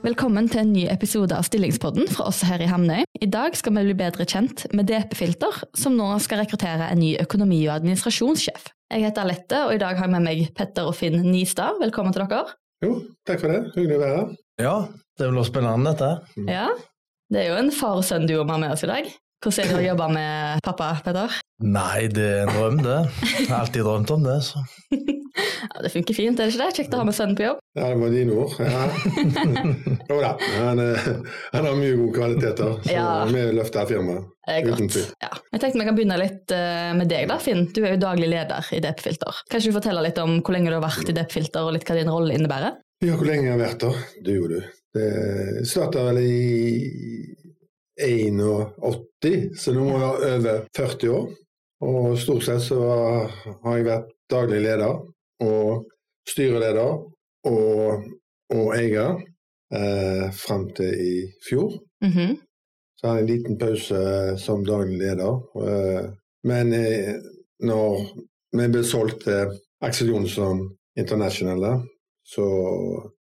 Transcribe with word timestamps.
Velkommen 0.00 0.46
til 0.48 0.62
en 0.62 0.70
ny 0.72 0.86
episode 0.88 1.34
av 1.36 1.44
Stillingspodden 1.44 2.06
fra 2.08 2.24
oss 2.30 2.38
her 2.48 2.62
i 2.64 2.68
Hamnøy. 2.70 3.02
I 3.20 3.28
dag 3.28 3.52
skal 3.58 3.74
vi 3.76 3.82
bli 3.90 3.96
bedre 3.98 4.24
kjent 4.28 4.62
med 4.76 4.88
DP 4.88 5.12
Filter, 5.18 5.58
som 5.76 5.96
nå 5.98 6.06
skal 6.24 6.40
rekruttere 6.40 6.86
en 6.88 7.02
ny 7.02 7.10
økonomi- 7.20 7.66
og 7.66 7.74
administrasjonssjef. 7.76 8.70
Jeg 8.90 9.04
heter 9.04 9.26
Alette, 9.26 9.58
og 9.66 9.74
i 9.74 9.80
dag 9.82 9.98
har 9.98 10.08
jeg 10.08 10.14
med 10.14 10.24
meg 10.24 10.40
Petter 10.56 10.88
og 10.88 10.96
Finn 10.96 11.20
Nistad. 11.28 11.76
Velkommen 11.82 12.16
til 12.16 12.24
dere. 12.24 12.54
Jo, 12.84 12.94
takk 13.28 13.42
for 13.42 13.52
det. 13.52 13.60
Hyggelig 13.76 13.98
å 13.98 14.02
være 14.04 14.16
her. 14.22 14.30
Ja, 14.64 14.74
det 15.20 15.28
blir 15.34 15.48
spennende 15.50 15.92
dette. 15.92 16.12
Ja, 16.48 16.68
Det 17.30 17.44
er 17.44 17.52
jo 17.52 17.58
en 17.60 17.70
far 17.70 18.00
og 18.00 18.06
sønn-duo 18.08 18.40
vi 18.42 18.50
har 18.50 18.58
med 18.64 18.72
oss 18.74 18.82
i 18.82 18.88
dag. 18.90 19.06
Hvordan 19.40 19.64
er 19.64 19.70
det 19.72 19.80
å 19.80 19.88
jobbe 19.88 20.06
med 20.12 20.60
pappa, 20.66 20.86
Peder? 21.04 21.36
Nei, 21.64 22.08
det 22.12 22.24
er 22.28 22.42
en 22.44 22.50
drøm, 22.52 22.74
det. 22.84 22.96
Jeg 23.24 23.46
har 23.48 23.62
alltid 23.62 23.86
drømt 23.86 24.10
om 24.12 24.26
det. 24.26 24.34
så. 24.44 24.60
Ja, 24.92 25.80
Det 25.84 25.90
funker 25.94 26.16
fint, 26.16 26.40
er 26.40 26.48
det 26.48 26.52
ikke 26.54 26.66
det? 26.66 26.74
Kjekt 26.76 26.94
å 26.96 27.00
ha 27.00 27.06
med 27.08 27.16
sønnen 27.16 27.36
på 27.38 27.44
jobb. 27.46 27.60
Ja, 27.78 27.86
det 27.88 28.00
var 28.02 28.12
dine 28.12 28.36
ord. 28.36 28.52
Ja. 28.60 28.82
jo 30.10 30.18
da, 30.20 30.32
han, 30.58 30.82
eh, 30.84 31.08
han 31.54 31.68
har 31.70 31.78
mye 31.78 31.96
gode 32.02 32.14
kvaliteter, 32.18 32.74
så 32.84 32.92
Ja. 32.92 33.06
vi 33.32 33.44
løfter 33.56 33.88
firmaet. 33.88 34.28
Uten 34.50 34.90
tvil. 34.92 35.08
Ja. 35.24 35.30
Jeg 35.54 35.62
tenkte 35.62 35.80
vi 35.80 35.88
kan 35.88 35.96
begynne 35.96 36.20
litt 36.20 36.54
eh, 36.56 36.90
med 37.00 37.08
deg, 37.12 37.28
da, 37.30 37.38
Finn. 37.40 37.64
Du 37.72 37.80
er 37.84 37.94
jo 37.94 38.02
daglig 38.04 38.28
leder 38.32 38.68
i 38.76 38.82
DP 38.84 39.04
Filter. 39.08 39.40
Kan 39.48 39.62
ikke 39.62 39.72
du 39.72 39.78
fortelle 39.78 40.04
litt 40.04 40.20
om 40.20 40.36
hvor 40.42 40.56
lenge 40.56 40.68
du 40.72 40.76
har 40.76 40.84
vært 40.84 41.08
i 41.08 41.16
DP 41.16 41.32
Filter, 41.38 41.64
og 41.64 41.76
litt 41.78 41.88
hva 41.88 41.96
din 41.96 42.12
rolle 42.12 42.36
innebærer? 42.36 42.76
Ja, 43.06 43.16
hvor 43.16 43.24
lenge 43.30 43.48
jeg 43.48 43.56
har 43.56 43.62
vært 43.64 43.84
der? 43.86 44.04
Det 44.26 44.36
gjorde 44.36 44.60
du. 44.60 44.76
Det 45.00 45.10
starta 45.70 46.02
vel 46.10 46.18
i 46.24 46.34
81, 48.02 49.56
så 49.60 49.72
nå 49.76 49.86
er 49.92 50.00
jeg 50.00 50.40
over 50.40 50.60
40 50.76 51.14
år. 51.14 51.30
Og 51.80 52.18
stort 52.20 52.44
sett 52.44 52.62
så 52.66 52.78
har 53.64 53.76
jeg 53.76 53.86
vært 53.88 54.10
daglig 54.30 54.60
leder 54.66 54.98
og 55.40 55.86
styreleder 56.28 56.98
og, 57.48 58.04
og 58.52 58.66
eier 58.76 59.16
eh, 59.72 60.26
fram 60.36 60.68
til 60.76 60.92
i 60.92 61.14
fjor. 61.48 61.78
Mhm. 62.04 62.36
Så 63.00 63.08
hadde 63.08 63.20
jeg 63.20 63.24
en 63.24 63.30
liten 63.30 63.58
pause 63.58 64.00
som 64.42 64.64
daglig 64.64 64.98
leder. 65.00 65.40
Eh, 65.56 66.10
Men 66.44 66.72
eh, 66.72 67.16
når 67.60 68.04
vi 68.56 68.68
ble 68.72 68.84
solgt 68.84 69.24
til 69.26 69.50
Axel 69.84 70.08
Jonsson 70.08 70.62
International, 70.96 71.82
så 72.30 72.46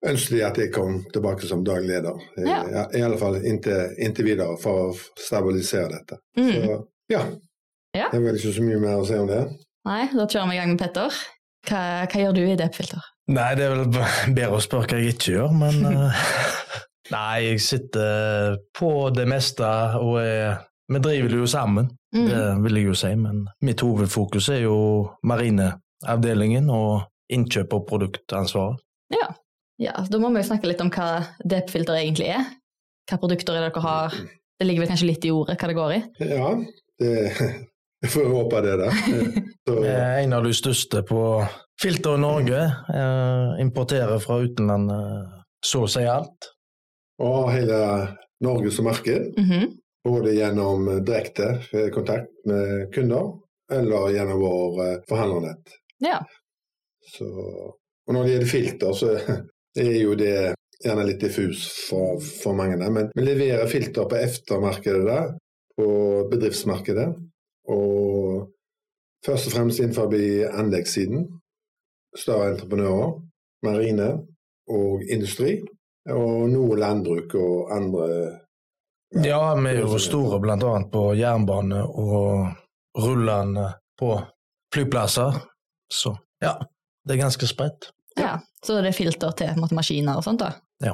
ønsket 0.08 0.38
de 0.38 0.42
at 0.48 0.60
jeg 0.62 0.72
kom 0.72 1.02
tilbake 1.12 1.48
som 1.48 1.64
daglig 1.66 1.92
leder. 1.98 2.20
Ja. 2.40 2.60
ja, 2.72 2.84
I 2.96 3.04
alle 3.04 3.20
fall 3.20 3.40
inntil, 3.44 3.96
inntil 4.00 4.30
videre, 4.30 4.56
for 4.62 4.88
å 4.88 5.20
stabilisere 5.20 5.90
dette. 5.92 6.20
Mm. 6.40 6.52
Så 6.54 6.78
ja. 7.12 7.24
Ja. 7.94 8.10
Det 8.10 8.18
er 8.18 8.24
vel 8.24 8.40
ikke 8.40 8.56
så 8.56 8.66
mye 8.66 8.82
mer 8.82 9.02
å 9.02 9.08
si 9.08 9.18
om 9.20 9.28
det. 9.30 9.42
Nei, 9.86 10.04
da 10.16 10.26
kjører 10.26 10.50
vi 10.50 10.56
i 10.56 10.62
gang 10.62 10.72
med 10.72 10.82
Petter. 10.82 11.18
Hva, 11.68 11.82
hva 12.10 12.22
gjør 12.22 12.38
du 12.38 12.42
i 12.46 12.56
DEP-filter? 12.60 13.10
Nei, 13.34 13.50
det 13.56 13.66
er 13.66 13.76
vel 13.76 13.84
bedre 13.94 14.58
å 14.58 14.64
spørre 14.64 14.90
hva 14.90 15.00
jeg 15.00 15.16
ikke 15.16 15.36
gjør, 15.36 15.54
men 15.56 15.86
eh, 15.92 16.24
Nei, 17.14 17.50
jeg 17.50 17.62
sitter 17.62 18.56
på 18.74 18.90
det 19.14 19.26
meste, 19.30 19.68
og 20.00 20.18
er, 20.24 20.64
vi 20.90 21.02
driver 21.04 21.34
det 21.34 21.42
jo 21.42 21.50
sammen. 21.52 21.92
Mm. 22.16 22.28
Det 22.30 22.44
vil 22.64 22.80
jeg 22.80 22.88
jo 22.88 22.96
si, 22.98 23.12
men 23.20 23.44
mitt 23.68 23.84
hovedfokus 23.84 24.48
er 24.56 24.64
jo 24.64 24.78
marineavdelingen 25.28 26.72
og 26.74 27.04
innkjøp 27.34 27.76
og 27.76 27.86
produktansvaret. 27.92 28.80
Ja. 29.14 29.28
ja, 29.82 29.94
da 30.10 30.20
må 30.22 30.30
vi 30.34 30.42
jo 30.42 30.48
snakke 30.50 30.70
litt 30.70 30.82
om 30.84 30.90
hva 30.94 31.10
DEP-filter 31.46 32.00
egentlig 32.02 32.30
er. 32.36 32.46
Hva 33.10 33.18
produkter 33.22 33.58
er 33.60 33.66
det 33.68 33.74
dere 33.76 33.84
har? 33.86 34.16
Det 34.60 34.68
ligger 34.68 34.84
vel 34.86 34.92
kanskje 34.94 35.10
litt 35.10 35.26
i 35.28 35.32
ordet 35.34 35.58
hva 35.60 35.70
det 35.72 35.78
går 35.78 35.94
i? 35.98 36.02
Ja, 36.34 36.50
det 37.02 37.12
jeg 38.04 38.12
får 38.14 38.28
håpe 38.34 38.62
det, 38.66 38.74
da. 38.82 38.90
Så, 39.68 39.78
Vi 39.80 39.88
er 39.92 40.18
en 40.26 40.34
av 40.36 40.44
de 40.44 40.52
største 40.56 41.04
på 41.08 41.20
filter 41.82 42.18
i 42.18 42.22
Norge. 42.24 42.64
eh, 42.92 43.62
Importerer 43.64 44.20
fra 44.24 44.42
utlandet 44.44 45.40
så 45.64 45.86
å 45.86 45.92
si 45.92 46.04
alt. 46.04 46.50
og 47.24 47.52
hele 47.54 47.78
Norge 48.44 48.72
som 48.76 48.86
marked. 48.90 49.34
Mhm. 49.40 49.70
Både 50.04 50.34
gjennom 50.36 50.90
direkte 51.08 51.46
kontakt 51.96 52.28
med 52.46 52.90
kunder, 52.92 53.30
eller 53.72 54.10
gjennom 54.12 54.42
vår 54.42 54.82
eh, 54.84 54.98
forhandlernett. 55.08 55.78
Ja. 56.04 56.18
Så, 57.16 57.24
og 58.08 58.16
når 58.16 58.24
det 58.24 58.34
gjelder 58.34 58.52
filter, 58.52 58.94
så 58.94 59.12
er 59.84 59.98
jo 60.02 60.16
det 60.20 60.36
gjerne 60.84 61.06
litt 61.08 61.22
diffus 61.24 61.64
for, 61.88 62.20
for 62.20 62.58
mange. 62.58 62.78
Men 62.78 63.12
vi 63.16 63.26
leverer 63.26 63.70
filter 63.72 64.10
på 64.10 64.20
eftermarkedet 64.20 65.06
der, 65.08 65.30
på 65.78 65.88
bedriftsmarkedet. 66.32 67.08
Og 67.72 68.50
først 69.26 69.48
og 69.48 69.56
fremst 69.56 69.80
innenfor 69.80 70.12
anleggssiden. 70.60 71.28
Større 72.16 72.52
entreprenører, 72.54 73.16
marine 73.66 74.10
og 74.70 75.04
industri. 75.10 75.62
Og 76.12 76.50
noe 76.52 76.78
landbruk 76.78 77.36
og 77.40 77.72
andre 77.72 78.08
Ja, 79.24 79.54
vi 79.56 79.70
er 79.70 79.80
jo 79.84 80.00
store 80.02 80.40
annet 80.42 80.90
på 80.92 81.14
jernbane 81.14 81.84
og 81.86 82.48
rullende 82.98 83.68
på 84.00 84.16
flyplasser. 84.74 85.38
Så 85.94 86.16
ja, 86.42 86.58
det 87.04 87.16
er 87.16 87.24
ganske 87.26 87.50
spredt. 87.50 87.92
ja. 88.20 88.40
Så 88.64 88.78
det 88.80 88.94
er 88.94 88.96
filter 88.96 89.32
til 89.36 89.58
måte, 89.60 89.76
maskiner 89.76 90.22
og 90.22 90.24
sånt, 90.24 90.40
da? 90.40 90.54
Ja. 90.80 90.94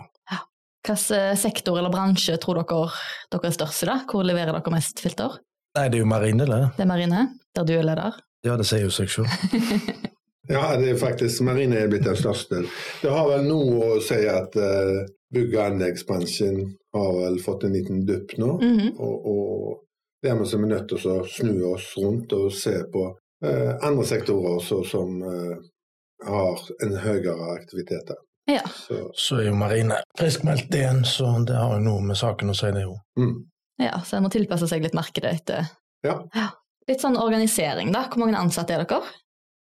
Hvilken 0.79 1.37
sektor 1.37 1.77
eller 1.77 1.91
bransje 1.93 2.37
tror 2.41 2.57
dere 2.63 2.87
dere 3.29 3.49
er 3.51 3.53
størst 3.53 3.83
i? 3.83 3.89
da? 3.91 3.99
Hvor 4.09 4.23
leverer 4.25 4.55
dere 4.55 4.73
mest 4.73 5.03
filter? 5.03 5.35
Nei, 5.77 5.83
det 5.91 5.99
er 5.99 6.01
jo 6.01 6.07
marine, 6.09 6.47
det. 6.49 6.61
Det 6.77 6.85
er 6.85 6.89
marine, 6.89 7.27
der 7.53 7.67
du 7.67 7.73
er 7.75 7.85
leder? 7.85 8.17
Ja, 8.47 8.55
det 8.57 8.65
sier 8.65 8.87
jo 8.87 8.93
seg 8.93 9.11
selv. 9.11 9.29
Ja, 10.49 10.71
det 10.81 10.87
er 10.89 10.95
faktisk 10.97 11.43
marine 11.45 11.77
er 11.77 11.89
blitt 11.91 12.07
den 12.07 12.15
største. 12.17 12.63
Det 13.03 13.09
har 13.13 13.27
vel 13.29 13.43
noe 13.45 13.83
å 13.85 13.97
si 14.01 14.17
at 14.25 14.55
uh, 14.57 15.03
bygg- 15.29 15.51
og 15.53 15.65
anleggsbransjen 15.67 16.55
har 16.95 17.11
vel 17.19 17.37
fått 17.43 17.67
en 17.67 17.75
liten 17.77 17.99
dupp 18.07 18.33
nå. 18.41 18.55
Mhm. 18.57 18.95
Og, 18.97 19.27
og 19.29 20.25
dermed 20.25 20.49
så 20.49 20.57
er 20.57 20.63
vi 20.63 20.71
nødt 20.71 20.87
til 20.89 21.05
å 21.05 21.19
snu 21.29 21.53
oss 21.69 21.91
rundt 22.01 22.33
og 22.33 22.49
se 22.55 22.73
på 22.89 23.03
uh, 23.13 23.73
andre 23.85 24.07
sektorer 24.09 24.57
også, 24.57 24.81
som 24.89 25.21
eh, 25.21 25.53
har 26.25 26.59
en 26.83 26.95
høyere 27.03 27.53
aktivitet. 27.55 28.07
der. 28.07 28.17
Ja. 28.49 28.63
Så, 28.73 29.11
Så 29.15 29.37
er 29.39 29.45
jo 29.49 29.55
marine 29.55 29.99
friskmeldt 30.17 30.73
igjen, 30.73 31.03
så 31.05 31.29
det 31.45 31.55
har 31.55 31.75
jo 31.77 31.83
noe 31.85 32.01
med 32.01 32.17
saken 32.17 32.49
å 32.49 32.55
si, 32.57 32.71
det 32.73 32.81
jo. 32.81 32.95
mm. 33.19 33.35
ja, 33.79 33.99
så 34.01 34.15
jeg 34.17 34.23
må 34.25 34.29
tilpasse 34.33 34.67
seg 34.67 34.81
litt 34.83 34.97
markedet 34.97 35.33
etter 35.41 35.67
Ja. 36.03 36.15
Litt 36.89 37.01
sånn 37.03 37.17
organisering, 37.21 37.91
da. 37.93 38.07
Hvor 38.09 38.23
mange 38.25 38.39
ansatte 38.39 38.73
er 38.73 38.83
dere? 38.89 39.03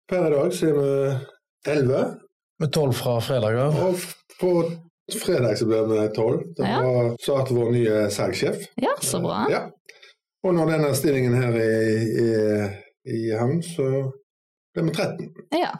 Per 0.08 0.26
i 0.28 0.30
dag 0.30 0.52
så 0.54 0.68
er 0.68 0.76
vi 0.76 1.72
elleve, 1.72 2.02
Med 2.62 2.70
tolv 2.72 2.94
fra 2.94 3.16
fredag 3.20 3.58
av? 3.58 3.74
og 3.88 3.98
på 4.40 4.52
fredag 5.18 5.58
så 5.58 5.66
blir 5.66 5.88
vi 5.90 6.04
tolv. 6.14 6.44
Da 6.56 6.68
Ja. 6.70 7.16
starter 7.20 7.54
vår 7.58 7.72
nye 7.72 8.10
salgssjef. 8.10 8.68
Ja, 8.80 8.94
så 9.02 9.18
bra. 9.20 9.46
Ja. 9.50 9.64
Og 10.44 10.54
når 10.54 10.70
denne 10.70 10.94
stillingen 10.94 11.34
her 11.34 11.52
er, 11.58 11.90
i, 12.22 13.16
i 13.16 13.30
havn, 13.34 13.58
så 13.62 14.12
blir 14.74 14.84
vi 14.86 14.90
13. 14.94 15.34
Ja. 15.58 15.72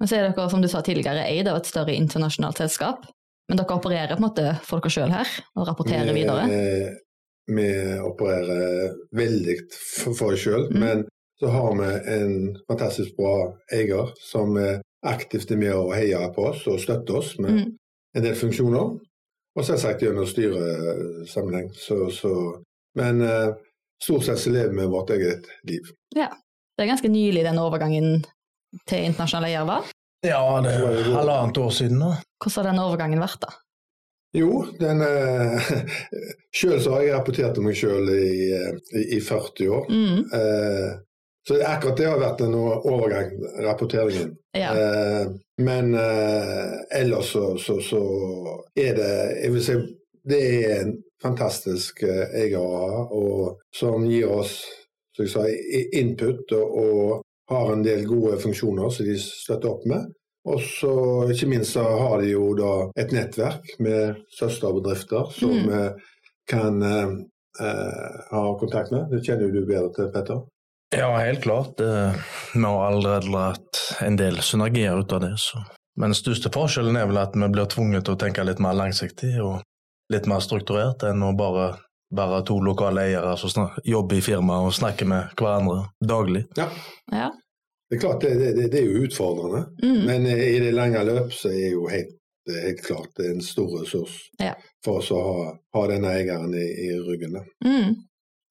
Men 0.00 0.08
så 0.08 0.16
er 0.18 0.26
dere, 0.28 0.50
som 0.50 0.60
du 0.62 0.68
sa 0.68 0.82
tidligere, 0.84 1.24
eid 1.24 1.48
av 1.48 1.56
et 1.56 1.66
større 1.70 1.94
internasjonalt 1.96 2.58
selskap. 2.60 3.06
Men 3.48 3.56
dere 3.60 3.76
opererer 3.78 4.16
på 4.16 4.20
en 4.20 4.26
måte 4.28 4.46
for 4.66 4.80
dere 4.80 4.90
sjøl 4.92 5.10
her, 5.14 5.28
og 5.56 5.66
rapporterer 5.68 6.12
Vi- 6.12 6.22
videre? 6.22 6.96
Vi 7.48 7.66
opererer 8.02 8.94
veldig 9.14 9.56
for, 9.72 10.32
oss 10.32 10.40
sjøl, 10.42 10.66
Mm. 10.72 10.80
men 10.80 11.04
så 11.40 11.48
har 11.50 11.74
vi 11.78 12.10
en 12.12 12.56
fantastisk 12.68 13.16
bra 13.16 13.54
eier 13.72 14.12
som 14.20 14.56
er 14.56 14.80
aktivt 15.04 15.50
med 15.56 15.72
å 15.72 15.94
heie 15.94 16.28
på 16.34 16.48
oss 16.50 16.66
og 16.66 16.80
støtte 16.80 17.10
oss 17.14 17.38
med 17.38 17.50
Mm. 17.52 17.76
en 18.16 18.22
del 18.22 18.34
funksjoner. 18.34 18.98
Og 19.56 19.64
selvsagt 19.64 20.00
gjennom 20.02 20.26
styresammenheng. 20.26 21.70
Så, 21.74 22.10
så, 22.10 22.62
men 22.94 23.22
eh, 23.22 23.54
stort 24.02 24.24
sett 24.24 24.38
så 24.38 24.50
lever 24.52 24.74
vi 24.74 24.86
vårt 24.86 25.10
eget 25.10 25.46
liv. 25.64 25.80
Ja. 26.14 26.28
Det 26.76 26.84
er 26.84 26.90
ganske 26.92 27.08
nylig 27.08 27.42
den 27.42 27.56
overgangen 27.58 28.24
til 28.88 29.06
internasjonale 29.06 29.52
jerver? 29.52 29.92
Ja, 30.26 30.42
det 30.64 30.74
er 30.74 31.12
halvannet 31.14 31.58
år 31.62 31.72
siden 31.74 32.00
nå. 32.02 32.10
Hvordan 32.42 32.64
har 32.64 32.70
den 32.70 32.82
overgangen 32.82 33.22
vært, 33.22 33.40
da? 33.44 33.54
Jo, 34.36 34.66
den 34.80 35.00
eh, 35.06 35.68
Sjøl 36.56 36.80
så 36.82 36.96
har 36.96 37.04
jeg 37.04 37.14
rapportert 37.14 37.58
om 37.60 37.68
meg 37.68 37.78
sjøl 37.78 38.10
i, 38.12 38.52
eh, 38.52 38.72
i, 38.92 39.04
i 39.16 39.20
40 39.24 39.70
år. 39.72 39.90
Mm. 39.92 40.24
Eh, 40.38 40.94
så 41.46 41.60
akkurat 41.62 41.96
det 41.96 42.08
har 42.10 42.18
vært 42.18 42.42
en 42.42 42.56
overgang, 42.58 43.30
rapporteringen. 43.62 44.32
Ja. 44.56 44.72
Eh, 44.74 45.28
men 45.62 45.94
eh, 45.94 46.72
ellers 47.00 47.30
så, 47.36 47.54
så, 47.62 47.78
så 47.80 48.00
er 48.76 48.96
det 48.98 49.12
Jeg 49.44 49.52
vil 49.54 49.62
si 49.64 49.76
det 50.26 50.40
er 50.42 50.80
en 50.80 50.96
fantastisk 51.22 52.02
eh, 52.02 52.34
eier 52.42 52.58
og 53.14 53.62
som 53.74 54.08
gir 54.10 54.32
oss 54.40 54.58
som 55.16 55.24
jeg 55.24 55.32
sa, 55.32 55.46
input 55.96 56.52
og, 56.58 56.74
og 56.82 57.22
har 57.48 57.72
en 57.72 57.82
del 57.86 58.04
gode 58.08 58.38
funksjoner 58.42 58.90
som 58.90 59.06
de 59.06 59.16
støtter 59.22 59.70
opp 59.70 59.84
med. 59.86 60.06
Og 60.46 60.60
så 60.62 60.90
ikke 61.32 61.48
minst 61.50 61.72
så 61.74 61.82
har 61.82 62.20
de 62.22 62.28
jo 62.32 62.52
da 62.58 62.72
et 63.02 63.10
nettverk 63.14 63.72
med 63.82 64.20
søsterbedrifter 64.38 65.32
som 65.34 65.50
Mm. 65.50 65.70
eh, 65.74 65.92
kan 66.46 66.82
eh, 66.82 68.20
ha 68.30 68.42
kontakt 68.60 68.90
med. 68.92 69.08
Det 69.10 69.24
kjenner 69.26 69.48
jo 69.48 69.60
du 69.60 69.66
bedre 69.66 69.90
til, 69.94 70.10
Petter. 70.14 70.42
Ja, 70.94 71.10
helt 71.18 71.42
klart. 71.42 71.80
Eh, 71.80 72.14
Vi 72.54 72.62
har 72.62 72.86
allerede 72.92 73.30
lagt 73.32 73.80
en 74.02 74.16
del 74.16 74.36
synergier 74.38 74.98
ut 75.00 75.12
av 75.12 75.20
det. 75.20 75.32
Så. 75.38 75.58
Men 75.96 76.10
den 76.12 76.14
største 76.14 76.50
forskjellen 76.52 76.96
er 76.96 77.06
vel 77.06 77.18
at 77.18 77.34
vi 77.34 77.48
blir 77.48 77.66
tvunget 77.66 78.04
til 78.04 78.14
å 78.14 78.18
tenke 78.20 78.44
litt 78.44 78.60
mer 78.60 78.74
langsiktig 78.74 79.32
og 79.42 79.62
litt 80.12 80.26
mer 80.30 80.38
strukturert 80.40 81.02
enn 81.02 81.22
å 81.26 81.32
bare 81.36 81.72
være 82.14 82.42
to 82.46 82.58
lokale 82.62 83.02
eiere 83.08 83.32
som 83.40 83.70
jobber 83.84 84.16
i 84.20 84.22
firmaet 84.22 84.68
og 84.68 84.76
snakker 84.76 85.08
med 85.10 85.32
hverandre 85.38 85.88
daglig. 86.06 86.44
Ja. 86.56 86.68
Det 87.90 87.96
er 87.96 88.00
klart, 88.02 88.20
det, 88.22 88.52
det, 88.56 88.68
det 88.72 88.80
er 88.80 88.86
jo 88.86 89.04
utfordrende. 89.06 89.64
Mm. 89.82 90.00
Men 90.06 90.26
eh, 90.26 90.44
i 90.56 90.60
det 90.62 90.72
lange 90.74 91.02
løp 91.06 91.34
så 91.34 91.50
er 91.54 91.72
jo 91.74 91.86
helt, 91.90 92.14
det 92.46 92.56
er 92.60 92.64
helt 92.68 92.82
klart 92.86 93.10
det 93.18 93.26
er 93.28 93.34
en 93.36 93.42
stor 93.42 93.68
ressurs 93.80 94.16
Ja. 94.42 94.52
for 94.84 95.00
oss 95.02 95.10
å 95.14 95.20
ha, 95.22 95.44
ha 95.74 95.84
denne 95.90 96.10
eieren 96.14 96.54
i, 96.54 96.66
i 96.86 96.88
ryggen. 97.06 97.38
da. 97.38 97.44
Mm. 97.66 97.94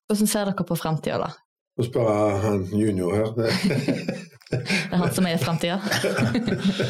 Hvordan 0.08 0.28
ser 0.32 0.48
dere 0.52 0.68
på 0.68 0.78
framtida, 0.80 1.18
da? 1.24 1.32
Nå 1.76 1.84
spør 1.90 2.08
jeg 2.12 2.40
han 2.46 2.64
junior 2.72 3.16
her. 3.18 3.30
Det 4.46 4.60
er 4.94 5.00
han 5.02 5.10
som 5.12 5.26
er 5.26 5.40
framtida. 5.42 5.80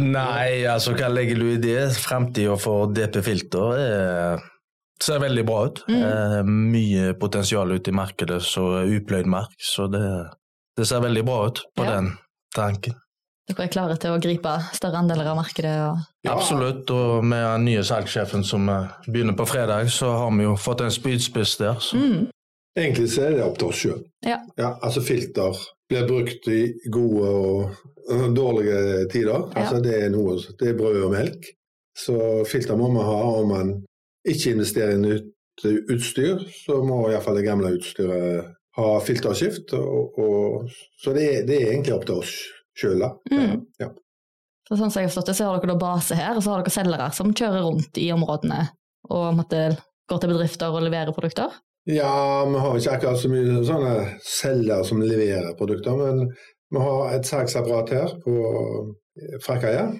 Nei, 0.00 0.64
altså 0.66 0.94
hva 0.96 1.10
legger 1.12 1.38
du 1.38 1.48
i 1.52 1.58
det? 1.60 1.78
Framtida 2.00 2.56
for 2.58 2.88
DP 2.94 3.20
Filter 3.26 3.74
er, 3.78 4.44
ser 5.02 5.18
veldig 5.22 5.44
bra 5.46 5.60
ut. 5.66 5.80
Mm. 5.88 6.02
Eh, 6.02 6.40
mye 6.48 7.14
potensial 7.20 7.72
ute 7.74 7.90
i 7.90 7.96
markedet, 7.96 8.42
så 8.42 8.84
upløyd 8.84 9.26
mark. 9.26 9.54
Så 9.58 9.86
det, 9.92 10.04
det 10.78 10.86
ser 10.88 11.02
veldig 11.04 11.24
bra 11.26 11.46
ut 11.48 11.64
på 11.76 11.84
Ja. 11.84 11.96
den 11.96 12.12
tanken. 12.54 12.94
Dere 13.44 13.66
er 13.66 13.68
klare 13.68 13.96
til 14.00 14.14
å 14.14 14.20
gripe 14.22 14.52
større 14.72 15.02
andeler 15.02 15.26
av 15.28 15.36
markedet? 15.36 15.74
Og... 15.84 15.98
Ja. 16.24 16.32
Absolutt, 16.32 16.88
og 16.90 17.24
med 17.24 17.42
den 17.44 17.66
nye 17.68 17.82
salgssjefen 17.84 18.44
som 18.44 18.68
eh, 18.72 18.86
begynner 19.06 19.36
på 19.36 19.46
fredag, 19.46 19.90
så 19.92 20.14
har 20.16 20.30
vi 20.32 20.46
jo 20.46 20.54
fått 20.56 20.80
en 20.80 20.94
spydspiss 20.94 21.58
der. 21.60 21.76
Så. 21.84 22.00
Mm. 22.00 22.30
Egentlig 22.78 23.10
så 23.12 23.26
er 23.26 23.36
det 23.36 23.44
opp 23.44 23.58
til 23.60 23.68
oss 23.68 23.82
sjøl. 23.84 24.00
Ja. 24.26 24.40
altså 24.82 25.02
filter 25.04 25.58
blir 25.90 26.08
brukt 26.08 26.48
i 26.50 26.62
gode 26.90 27.28
og 27.28 28.32
dårlige 28.34 29.04
tider. 29.12 29.44
Ja. 29.52 29.60
Altså 29.60 29.82
det 29.84 29.98
er 30.00 30.10
noe, 30.10 30.38
det 30.58 30.72
er 30.72 30.78
brød 30.78 31.02
og 31.04 31.12
melk. 31.12 31.52
Så 31.94 32.16
filter 32.50 32.76
må 32.76 32.88
man 32.90 33.06
ha. 33.06 33.20
Om 33.38 33.52
man 33.52 33.74
ikke 34.24 34.54
investerer 34.54 34.96
i 34.96 35.02
nytt 35.02 35.64
utstyr, 35.92 36.42
så 36.64 36.80
må 36.84 37.04
iallfall 37.10 37.38
det 37.38 37.46
gamle 37.46 37.74
utstyret 37.76 38.54
ha 38.78 38.88
filterskift. 39.04 39.74
Og, 39.78 40.18
og, 40.18 40.70
så 41.00 41.14
det 41.16 41.44
det 41.48 41.60
er 41.60 41.74
egentlig 41.74 41.94
opp 41.96 42.08
til 42.08 42.22
oss 42.22 42.38
sjøl, 42.74 43.04
da. 43.04 43.12
Mm. 43.30 43.60
Ja. 43.82 43.92
Så 44.64 44.78
sånn 44.80 44.90
som 44.90 45.02
jeg 45.02 45.10
har 45.10 45.12
forstått 45.12 45.30
det, 45.30 45.36
så 45.38 45.50
har 45.50 45.60
dere 45.60 45.74
da 45.74 45.80
base 45.82 46.16
her, 46.18 46.38
og 46.38 46.44
så 46.44 46.54
har 46.54 46.64
dere 46.64 46.74
selgere 46.74 47.10
som 47.14 47.34
kjører 47.36 47.66
rundt 47.66 48.00
i 48.00 48.08
områdene 48.14 48.64
og 49.12 49.26
måtte, 49.36 49.68
går 50.08 50.20
til 50.22 50.32
bedrifter 50.32 50.72
og 50.72 50.86
leverer 50.86 51.14
produkter? 51.16 51.52
Ja, 51.84 52.44
vi 52.48 52.60
har 52.64 52.78
ikke 52.78 52.94
akkurat 52.96 53.20
så 53.20 53.28
mye 53.28 53.60
sånne 53.68 53.94
selgere 54.24 54.88
som 54.88 55.02
leverer 55.04 55.52
produkter, 55.58 55.98
men 56.00 56.30
vi 56.72 56.80
har 56.80 57.12
et 57.12 57.28
salgsapparat 57.28 57.92
her 57.92 58.14
på 58.24 58.36
Frakkøya. 59.44 59.90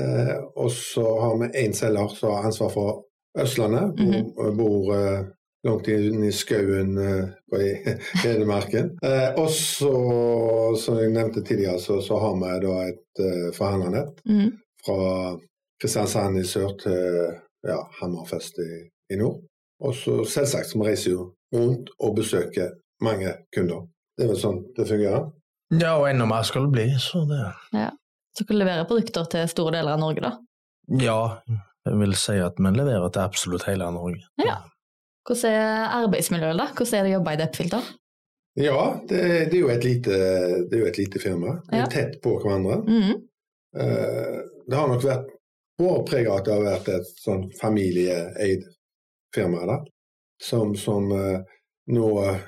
Eh, 0.00 0.32
og 0.58 0.72
så 0.74 1.04
har 1.20 1.36
vi 1.42 1.50
én 1.60 1.76
selger 1.76 2.16
som 2.16 2.32
har 2.32 2.48
ansvar 2.48 2.72
for 2.72 3.04
Østlandet, 3.40 3.96
bor, 4.36 4.50
bor 4.54 4.90
uh, 4.94 5.24
langt 5.66 5.88
inn 5.90 6.22
i 6.22 6.30
skauen 6.32 6.92
uh, 6.98 7.24
på 7.50 7.60
i- 7.66 7.96
Hedmarken. 8.22 8.92
Uh, 9.02 9.32
og 9.42 9.48
så, 9.50 9.90
som 10.78 10.98
jeg 11.00 11.10
nevnte 11.14 11.42
tidligere, 11.42 11.80
så, 11.82 11.98
så 12.04 12.18
har 12.22 12.36
vi 12.38 12.52
da 12.66 12.76
et 12.90 13.24
uh, 13.24 13.48
forhandlernett 13.56 14.20
Mm. 14.28 14.52
fra 14.86 15.36
Kristiansand 15.82 16.38
i 16.38 16.44
sør 16.46 16.76
til 16.80 17.18
ja, 17.66 17.80
Hammerfest 18.00 18.58
i, 18.62 18.68
i 19.14 19.18
nord. 19.18 19.40
Og 19.84 19.94
så 19.98 20.20
selvsagt 20.24 20.70
så 20.70 20.78
vi 20.78 20.86
reiser 20.92 21.10
jo 21.16 21.24
rundt 21.54 21.90
og 21.98 22.14
besøker 22.16 22.70
mange 23.02 23.32
kunder. 23.56 23.82
Det 24.16 24.24
er 24.24 24.30
vel 24.30 24.38
sånn 24.40 24.60
det 24.76 24.86
fungerer. 24.88 25.26
Ja, 25.74 25.96
og 25.98 26.06
enda 26.08 26.26
mer 26.30 26.44
skal 26.46 26.68
det 26.68 26.72
bli, 26.76 26.86
så 27.02 27.24
det 27.26 27.40
Så 28.38 28.44
dere 28.46 28.58
leverer 28.62 28.86
produkter 28.88 29.26
til 29.30 29.48
store 29.50 29.74
deler 29.76 29.96
av 29.96 30.00
Norge, 30.02 30.22
da? 30.22 30.32
Ja, 31.02 31.18
jeg 31.84 31.98
vil 32.00 32.14
si 32.16 32.38
at 32.40 32.56
vi 32.58 32.70
leverer 32.72 33.10
til 33.12 33.22
absolutt 33.24 33.66
hele 33.68 33.90
Norge. 33.92 34.22
Ja. 34.44 34.56
Hvordan 35.24 35.52
er 35.56 35.92
arbeidsmiljøet, 36.02 36.58
da? 36.60 36.66
Hvordan 36.76 36.98
er 36.98 37.04
det 37.06 37.12
å 37.12 37.16
jobbe 37.18 37.32
i 37.34 37.38
Deppfilter? 37.40 37.92
Ja, 38.60 38.80
det, 39.08 39.20
det, 39.50 39.56
er 39.56 39.62
jo 39.64 39.70
et 39.72 39.84
lite, 39.84 40.18
det 40.70 40.76
er 40.76 40.82
jo 40.84 40.90
et 40.90 40.98
lite 41.00 41.18
firma. 41.22 41.56
Vi 41.70 41.78
Ja. 41.78 41.86
er 41.86 41.90
tett 41.90 42.20
på 42.22 42.36
hverandre. 42.42 42.76
Mm. 42.86 43.14
Eh, 43.80 44.36
det 44.68 44.76
har 44.78 44.88
nok 44.88 45.02
vært 45.02 45.32
vår 45.80 46.04
preg 46.06 46.28
at 46.30 46.44
det 46.46 46.54
har 46.54 46.62
vært 46.62 46.88
et 46.92 47.08
sånn 47.18 47.48
familieeid 47.58 48.62
firma 49.34 49.64
da, 49.66 49.80
som, 50.40 50.76
som 50.78 51.10
eh, 51.12 51.40
nå 51.90 52.10
eh, 52.22 52.40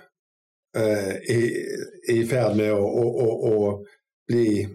er 0.76 1.46
er 2.06 2.14
i 2.14 2.22
ferd 2.28 2.54
med 2.60 2.70
å, 2.76 2.84
å, 2.84 3.06
å, 3.24 3.28
å 3.50 4.28
bli 4.28 4.66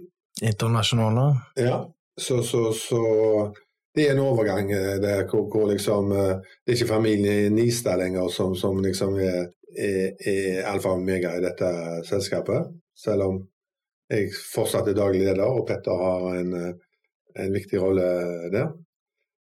Internasjonale. 0.41 1.35
Ja, 1.55 1.85
så, 2.19 2.41
så, 2.43 2.71
så 2.73 3.01
det 3.95 4.07
er 4.07 4.13
en 4.13 4.23
overgang 4.23 4.71
eh, 4.71 4.97
der 5.03 5.25
hvor, 5.29 5.47
hvor 5.51 5.67
liksom 5.71 6.11
eh, 6.11 6.35
Det 6.63 6.73
er 6.73 6.77
ikke 6.77 6.93
familien 6.93 7.55
Nistad 7.55 7.99
lenger 7.99 8.29
som, 8.31 8.55
som 8.55 8.79
liksom 8.83 9.17
er, 9.19 9.49
er, 9.77 10.13
er 10.27 10.69
alfa 10.71 10.93
og 10.93 11.01
omega 11.01 11.33
i 11.35 11.43
dette 11.43 11.71
selskapet. 12.07 12.71
Selv 12.95 13.27
om 13.27 13.41
jeg 14.11 14.31
fortsatt 14.53 14.89
er 14.91 14.97
daglig 14.97 15.25
leder, 15.25 15.47
og 15.47 15.67
Petter 15.67 15.99
har 15.99 16.27
en, 16.39 16.53
eh, 16.53 16.73
en 17.43 17.53
viktig 17.53 17.79
rolle 17.81 18.07
der. 18.51 18.71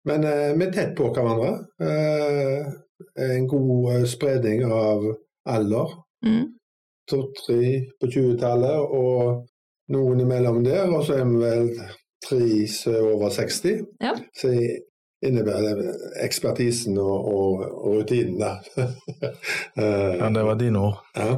Men 0.08 0.24
eh, 0.24 0.52
vi 0.56 0.66
er 0.66 0.74
tett 0.74 0.94
på 0.98 1.10
hverandre. 1.14 1.52
Eh, 1.82 2.70
en 3.30 3.46
god 3.48 4.06
spredning 4.08 4.64
av 4.66 5.06
alder. 5.48 5.96
Mm. 6.26 6.46
To-tre 7.10 7.62
på 7.98 8.10
20-tallet 8.10 8.94
og 8.98 9.46
noen 9.90 10.22
imellom 10.22 10.62
der, 10.64 10.90
og 10.94 11.02
så 11.06 11.18
er 11.18 11.26
vi 11.26 11.40
vel 11.42 11.72
er 12.28 13.00
over 13.14 13.30
60. 13.30 13.86
Ja. 14.00 14.12
Så 14.36 14.50
innebærer 15.22 15.74
det 15.80 15.94
ekspertisen 16.24 16.98
og, 16.98 17.24
og, 17.28 17.60
og 17.84 17.96
rutinen 18.00 18.38
der. 18.40 18.60
Eh, 19.80 20.16
Ja, 20.20 20.28
det 20.34 20.44
var 20.44 20.54
dine 20.60 20.78
ord. 20.78 21.00
ja. 21.16 21.36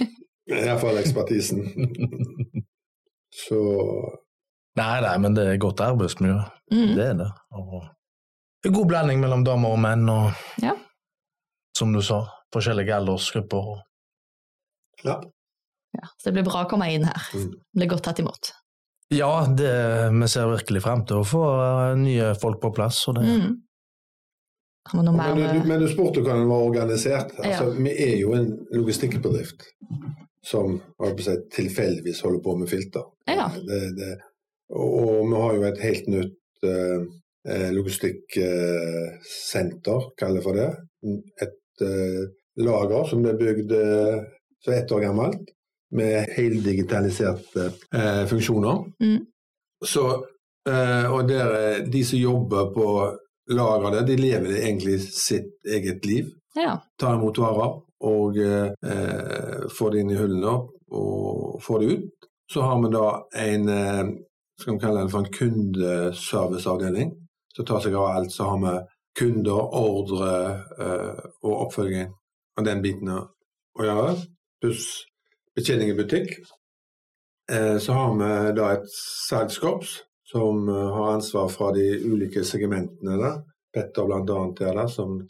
Iallfall 0.52 0.98
ekspertisen. 0.98 1.62
Så 3.32 3.58
Nei, 4.76 5.00
nei, 5.04 5.16
men 5.20 5.34
det 5.36 5.44
er 5.48 5.58
godt 5.60 5.80
arbeidsmiljø. 5.84 6.38
Mm. 6.72 6.94
Det 6.96 7.04
er 7.04 7.16
det. 7.18 7.28
Og 7.52 7.82
en 8.66 8.72
god 8.76 8.86
blanding 8.88 9.20
mellom 9.20 9.42
damer 9.44 9.74
og 9.74 9.80
menn, 9.84 10.08
og 10.08 10.32
Ja. 10.62 10.72
som 11.76 11.92
du 11.92 12.00
sa, 12.02 12.22
forskjellige 12.54 12.94
aldersgrupper. 12.96 13.82
ja. 15.04 15.20
Ja, 15.92 16.06
så 16.16 16.30
det 16.30 16.32
blir 16.38 16.44
bra 16.48 16.62
å 16.64 16.68
komme 16.70 16.86
inn 16.88 17.04
her. 17.04 17.20
Mm. 17.36 17.50
Blir 17.76 17.88
godt 17.90 18.04
tatt 18.06 18.18
imot. 18.22 18.52
Ja, 19.12 19.46
det, 19.58 19.72
vi 20.14 20.28
ser 20.32 20.46
virkelig 20.50 20.80
frem 20.84 21.00
til 21.08 21.16
å 21.20 21.24
få 21.28 21.42
eh, 21.58 21.94
nye 22.00 22.26
folk 22.40 22.58
på 22.62 22.70
plass. 22.76 22.98
Og 23.10 23.14
det, 23.18 23.24
Mm. 23.28 23.52
Noe 24.98 25.12
mer 25.14 25.30
Men 25.30 25.38
du, 25.38 25.42
du, 25.46 25.60
men 25.68 25.78
du 25.80 25.86
spurte 25.86 26.18
hvordan 26.18 26.40
den 26.42 26.50
var 26.50 26.62
organisert. 26.66 27.30
Altså, 27.38 27.64
Ja. 27.70 27.74
Vi 27.86 27.92
er 28.02 28.16
jo 28.18 28.32
en 28.34 28.48
logistikkbedrift 28.74 29.62
som 30.42 30.82
si, 31.22 31.34
tilfeldigvis 31.54 32.18
holder 32.26 32.42
på 32.42 32.56
med 32.58 32.66
filter. 32.68 33.04
Ja. 33.30 33.46
Det, 33.54 33.94
det, 33.98 34.16
og, 34.74 34.88
og 34.98 35.30
vi 35.30 35.36
har 35.38 35.54
jo 35.54 35.62
et 35.68 35.78
helt 35.84 36.06
nytt 36.10 36.34
eh, 36.66 36.98
eh, 37.48 37.70
logistikksenter, 37.76 40.00
kaller 40.18 40.38
jeg 40.40 40.46
for 40.48 40.54
det. 40.58 40.70
Et 41.46 41.82
eh, 41.86 42.22
lager 42.66 43.02
som 43.10 43.22
ble 43.24 43.32
bygd 43.38 43.70
eh, 43.78 44.18
for 44.64 44.70
ett 44.74 44.92
år 44.94 45.00
gammelt, 45.06 45.44
med 45.92 46.32
heldigitaliserte 46.36 47.66
eh, 47.94 48.24
funksjoner. 48.30 48.84
Mm. 49.02 49.26
Så, 49.84 50.06
eh, 50.68 51.12
og 51.12 51.28
der, 51.28 51.54
eh, 51.58 51.84
de 51.92 52.04
som 52.04 52.18
jobber 52.18 52.70
på 52.74 52.88
lageret 53.52 54.06
de 54.06 54.16
lever 54.16 54.60
egentlig 54.62 55.00
sitt 55.02 55.66
eget 55.68 56.06
liv. 56.06 56.30
Ja. 56.54 56.78
Tar 57.00 57.16
imot 57.18 57.38
varer 57.38 57.80
og 58.02 58.38
eh, 58.38 59.68
får 59.78 59.90
det 59.90 60.02
inn 60.02 60.12
i 60.12 60.18
hullene 60.18 60.54
og 60.92 61.58
får 61.62 61.80
det 61.80 61.96
ut. 61.96 62.28
Så 62.52 62.64
har 62.66 62.80
vi 62.82 62.92
da 62.92 63.06
en 63.44 63.68
eh, 63.68 64.04
skal 64.60 64.74
vi 64.74 64.82
kalle 64.82 65.04
det 65.04 65.12
for 65.12 65.24
en 65.24 65.36
kundeserviceavdeling 65.38 67.14
som 67.56 67.68
tar 67.68 67.80
seg 67.84 67.96
av 67.98 68.10
alt. 68.10 68.32
Så 68.32 68.48
har 68.50 68.60
vi 68.62 68.74
kunder, 69.18 69.62
ordre 69.76 70.34
eh, 70.80 71.24
og 71.42 71.66
oppfølging 71.66 72.12
av 72.58 72.68
den 72.68 72.82
biten 72.84 73.10
å 73.12 73.24
gjøre. 73.80 74.14
Pluss 74.62 74.86
betjening 75.56 75.92
i 75.92 75.98
butikk. 75.98 76.34
Eh, 77.52 77.78
så 77.78 77.92
har 77.92 78.14
vi 78.18 78.56
da 78.56 78.72
et 78.76 78.90
salgskorps 79.28 79.98
som 80.32 80.68
eh, 80.68 80.90
har 80.96 81.16
ansvar 81.16 81.48
fra 81.52 81.72
de 81.76 81.86
ulike 82.04 82.44
segmentene. 82.44 83.18
da. 83.20 83.32
Petter 83.72 84.12
annet 84.12 84.60
er 84.60 84.76
der, 84.76 84.88
som 84.92 85.20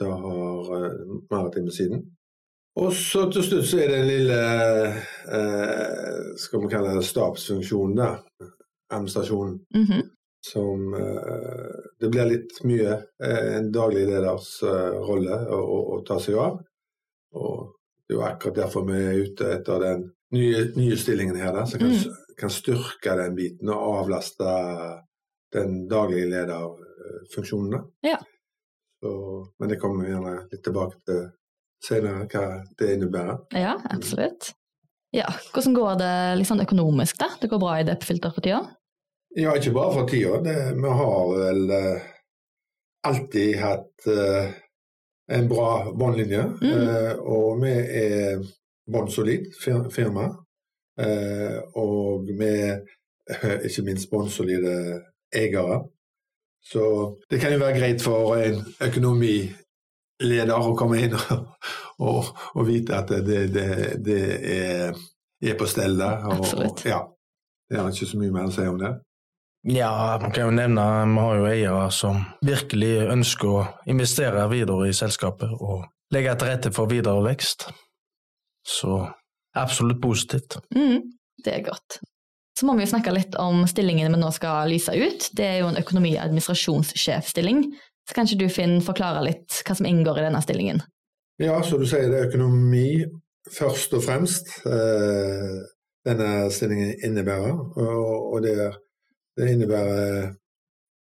da 0.00 0.10
har 0.10 0.70
uh, 0.74 1.18
maritime 1.30 1.70
siden. 1.70 2.00
Og 2.74 2.92
så 2.92 3.28
til 3.30 3.44
slutt 3.46 3.68
så 3.70 3.78
er 3.78 3.92
det 3.92 3.98
den 4.00 4.08
lille 4.08 4.38
eh, 5.38 6.32
skal 6.42 6.64
vi 6.64 6.70
kalle 6.72 6.96
det 6.96 7.06
stabsfunksjonen, 7.06 7.96
da. 7.96 8.08
Administrasjonen. 8.90 9.60
-hmm. 9.74 10.02
Som 10.40 10.94
eh, 10.94 11.74
Det 12.00 12.08
blir 12.08 12.24
litt 12.24 12.64
mye 12.64 12.92
eh, 13.24 13.56
en 13.56 13.72
daglig 13.72 14.06
leders 14.06 14.62
eh, 14.62 14.98
rolle 15.06 15.38
å, 15.46 15.56
å, 15.56 15.78
å 15.94 16.00
ta 16.00 16.18
seg 16.20 16.34
av. 16.34 16.58
Og 17.34 17.73
det 18.04 18.14
er 18.14 18.18
jo 18.18 18.26
akkurat 18.26 18.58
derfor 18.58 18.84
vi 18.88 19.00
er 19.00 19.22
ute 19.24 19.48
etter 19.56 19.80
den 19.80 20.04
nye, 20.34 20.66
nye 20.76 20.96
stillingen 21.00 21.38
her, 21.40 21.54
da, 21.56 21.64
som 21.68 21.80
kan, 21.80 21.94
kan 22.38 22.52
styrke 22.52 23.16
den 23.20 23.36
biten 23.38 23.70
og 23.72 24.00
avlaste 24.02 24.56
den 25.54 25.84
daglige 25.88 26.28
lederfunksjonen. 26.32 27.86
Ja. 28.04 28.18
Så, 29.00 29.14
men 29.60 29.70
det 29.70 29.78
kommer 29.80 30.04
vi 30.04 30.12
gjerne 30.12 30.36
litt 30.50 30.64
tilbake 30.64 31.00
til 31.06 31.24
senere, 31.84 32.26
hva 32.32 32.44
det 32.80 32.92
innebærer. 32.96 33.40
Ja, 33.56 33.76
absolutt. 33.92 34.52
Ja, 35.14 35.28
Hvordan 35.52 35.76
går 35.76 35.98
det 36.00 36.46
sånn 36.48 36.64
økonomisk, 36.64 37.20
da? 37.20 37.28
Det 37.38 37.50
går 37.52 37.60
bra 37.62 37.76
i 37.78 37.84
DP-filter 37.86 38.34
for 38.34 38.42
tida? 38.42 38.64
Ja, 39.38 39.52
ikke 39.54 39.74
bare 39.76 39.92
for 39.94 40.10
tida. 40.10 40.40
Vi 40.42 40.94
har 40.98 41.28
vel 41.30 41.70
eh, 41.74 42.08
alltid 43.06 43.60
hatt 43.60 44.08
eh, 44.10 44.50
en 45.32 45.48
bra 45.48 45.92
båndlinje. 45.92 46.44
Mm. 46.60 46.88
eh, 46.88 47.12
og 47.18 47.62
vi 47.62 47.72
er 47.72 48.44
bånnsolid 48.92 49.52
firma. 49.92 50.28
Eh, 51.00 51.58
og 51.74 52.28
vi 52.28 52.50
er 52.50 52.82
ikke 53.64 53.86
minst 53.86 54.10
bånnsolide 54.10 54.74
eiere. 55.34 55.82
Så 56.64 56.84
det 57.30 57.40
kan 57.40 57.52
jo 57.52 57.60
være 57.60 57.78
greit 57.78 58.02
for 58.02 58.36
en 58.40 58.60
økonomileder 58.80 60.54
å 60.56 60.76
komme 60.78 61.02
inn 61.04 61.16
og, 61.18 61.48
og, 62.00 62.30
og 62.54 62.68
vite 62.68 62.96
at 62.96 63.12
det, 63.26 63.42
det, 63.52 63.66
det 64.04 64.20
er, 64.54 65.02
er 65.44 65.58
på 65.60 65.68
stell 65.68 65.98
der. 66.00 66.24
Og, 66.28 66.44
Absolutt. 66.44 66.86
Ja, 66.88 67.02
det 67.68 67.80
er 67.80 67.90
ikke 67.92 68.08
så 68.08 68.20
mye 68.20 68.32
mer 68.32 68.48
å 68.48 68.54
si 68.54 68.64
om 68.68 68.80
det. 68.80 68.94
Ja, 69.64 70.18
man 70.20 70.32
kan 70.34 70.50
jo 70.50 70.52
nevne 70.52 70.82
vi 71.08 71.20
har 71.24 71.36
jo 71.38 71.44
eiere 71.48 71.84
som 71.94 72.20
virkelig 72.44 73.08
ønsker 73.14 73.48
å 73.48 73.62
investere 73.88 74.44
videre 74.52 74.90
i 74.90 74.96
selskapet 74.96 75.54
og 75.56 75.86
legge 76.12 76.34
til 76.36 76.50
rette 76.50 76.72
for 76.74 76.90
videre 76.90 77.22
vekst. 77.24 77.70
Så 78.64 78.98
absolutt 79.56 80.02
positivt. 80.02 80.58
Mm, 80.76 81.00
det 81.44 81.56
er 81.56 81.64
godt. 81.70 81.98
Så 82.58 82.68
må 82.68 82.76
vi 82.76 82.84
jo 82.84 82.92
snakke 82.92 83.14
litt 83.16 83.34
om 83.40 83.64
stillingen 83.66 84.12
vi 84.14 84.20
nå 84.20 84.30
skal 84.36 84.68
lyse 84.70 84.92
ut. 84.92 85.30
Det 85.32 85.46
er 85.48 85.58
jo 85.62 85.72
en 85.72 85.80
økonomi- 85.80 86.14
og 86.18 86.26
administrasjonssjefstilling. 86.28 87.64
Så 88.04 88.14
kan 88.14 88.28
ikke 88.28 88.44
du 88.44 88.52
Finn 88.52 88.78
forklare 88.84 89.24
litt 89.24 89.62
hva 89.64 89.74
som 89.74 89.88
inngår 89.88 90.20
i 90.20 90.26
denne 90.28 90.42
stillingen? 90.44 90.84
Ja, 91.40 91.56
så 91.64 91.80
du 91.80 91.88
sier 91.88 92.12
det 92.12 92.20
er 92.20 92.28
økonomi 92.28 93.02
først 93.50 93.96
og 93.96 94.04
fremst 94.04 94.52
eh, 94.68 95.56
denne 96.06 96.30
stillingen 96.54 96.94
innebærer. 97.00 97.56
Og, 97.80 98.34
og 98.36 98.44
det, 98.44 98.70
det 99.36 99.50
innebærer 99.50 100.32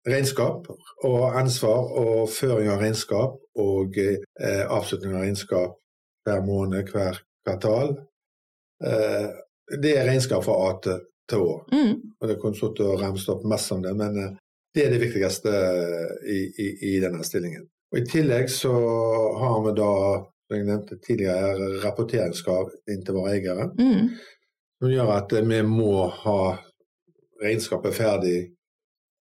regnskap 0.07 0.69
og 1.05 1.37
ansvar 1.37 1.91
og 2.01 2.29
føring 2.33 2.71
av 2.71 2.81
regnskap 2.81 3.37
og 3.61 3.97
eh, 4.01 4.63
avslutning 4.65 5.13
av 5.15 5.25
regnskap 5.25 5.77
hver 6.25 6.43
måned, 6.45 6.89
hver 6.89 7.19
kvartal. 7.45 7.95
Eh, 8.83 9.27
det 9.81 9.95
er 9.97 10.07
regnskap 10.09 10.45
fra 10.45 10.57
A 10.67 10.71
til, 10.83 11.03
til 11.29 11.45
Å. 11.45 11.57
Mm. 11.73 11.93
Og 12.19 12.29
det 12.29 12.39
kunne 12.41 12.57
sittet 12.57 12.85
og 12.87 13.01
ramset 13.01 13.35
opp 13.35 13.45
masse 13.49 13.75
om 13.75 13.83
det, 13.85 13.93
men 13.97 14.17
eh, 14.21 14.33
det 14.75 14.85
er 14.85 14.93
det 14.93 15.03
viktigste 15.03 15.53
eh, 15.53 16.11
i, 16.31 16.41
i, 16.63 16.67
i 16.93 16.97
denne 17.03 17.23
stillingen. 17.27 17.67
Og 17.91 17.99
I 17.99 18.07
tillegg 18.07 18.51
så 18.51 18.73
har 19.41 19.57
vi 19.65 19.73
da, 19.75 19.93
som 20.47 20.57
jeg 20.57 20.67
nevnte 20.67 20.99
tidligere, 21.03 21.71
rapporteringskrav 21.83 22.71
inn 22.91 23.03
til 23.05 23.17
våre 23.17 23.35
eiere. 23.35 23.67
Mm. 23.75 24.13
Som 24.81 24.93
gjør 24.93 25.15
at 25.17 25.35
eh, 25.35 25.47
vi 25.47 25.61
må 25.67 26.07
ha 26.23 26.39
regnskapet 27.41 27.95
ferdig 27.97 28.39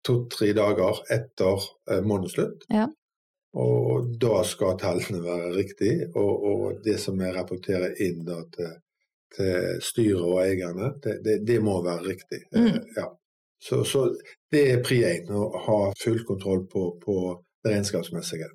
to-tre 0.07 0.53
dager 0.55 1.01
etter 1.13 1.67
eh, 1.91 2.01
månedsslutt. 2.05 2.65
Ja. 2.73 2.87
Og 3.57 4.11
da 4.21 4.41
skal 4.45 4.77
tallene 4.77 5.23
være 5.23 5.53
riktige, 5.55 6.09
og, 6.15 6.43
og 6.49 6.83
det 6.85 6.99
som 7.01 7.17
vi 7.19 7.31
rapporterer 7.33 7.95
inn 8.05 8.21
da 8.27 8.41
til, 8.53 8.75
til 9.37 9.81
styret 9.83 10.25
og 10.25 10.41
eierne, 10.43 10.91
det, 11.03 11.17
det, 11.25 11.39
det 11.47 11.57
må 11.63 11.79
være 11.85 12.11
riktig. 12.11 12.43
Mm. 12.55 12.67
Eh, 12.67 12.83
Ja. 12.97 13.07
Så, 13.59 13.83
så 13.89 14.03
det 14.53 14.59
er 14.71 14.83
pri 14.85 14.99
én, 15.01 15.31
å 15.33 15.47
ha 15.65 15.77
full 15.97 16.19
kontroll 16.27 16.67
på, 16.69 16.91
på 17.01 17.15
det 17.65 17.71
regnskapsmessige. 17.73 18.51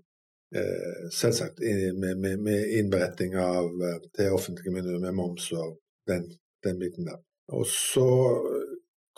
Eh, 0.54 1.08
selvsagt 1.10 1.58
med, 1.98 2.20
med, 2.22 2.38
med 2.38 2.70
innberetning 2.78 3.34
av, 3.34 3.66
eh, 3.82 3.98
til 4.14 4.36
offentlige 4.36 4.70
myndigheter 4.70 5.02
med 5.02 5.16
moms 5.18 5.48
og 5.58 5.74
den, 6.06 6.28
den 6.62 6.78
biten 6.78 7.08
der. 7.10 7.18
Og 7.50 7.66
så 7.66 8.06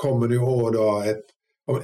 kommer 0.00 0.28
det 0.30 0.38
jo 0.40 0.46
også 0.48 0.74
da 0.76 0.88
et 1.12 1.24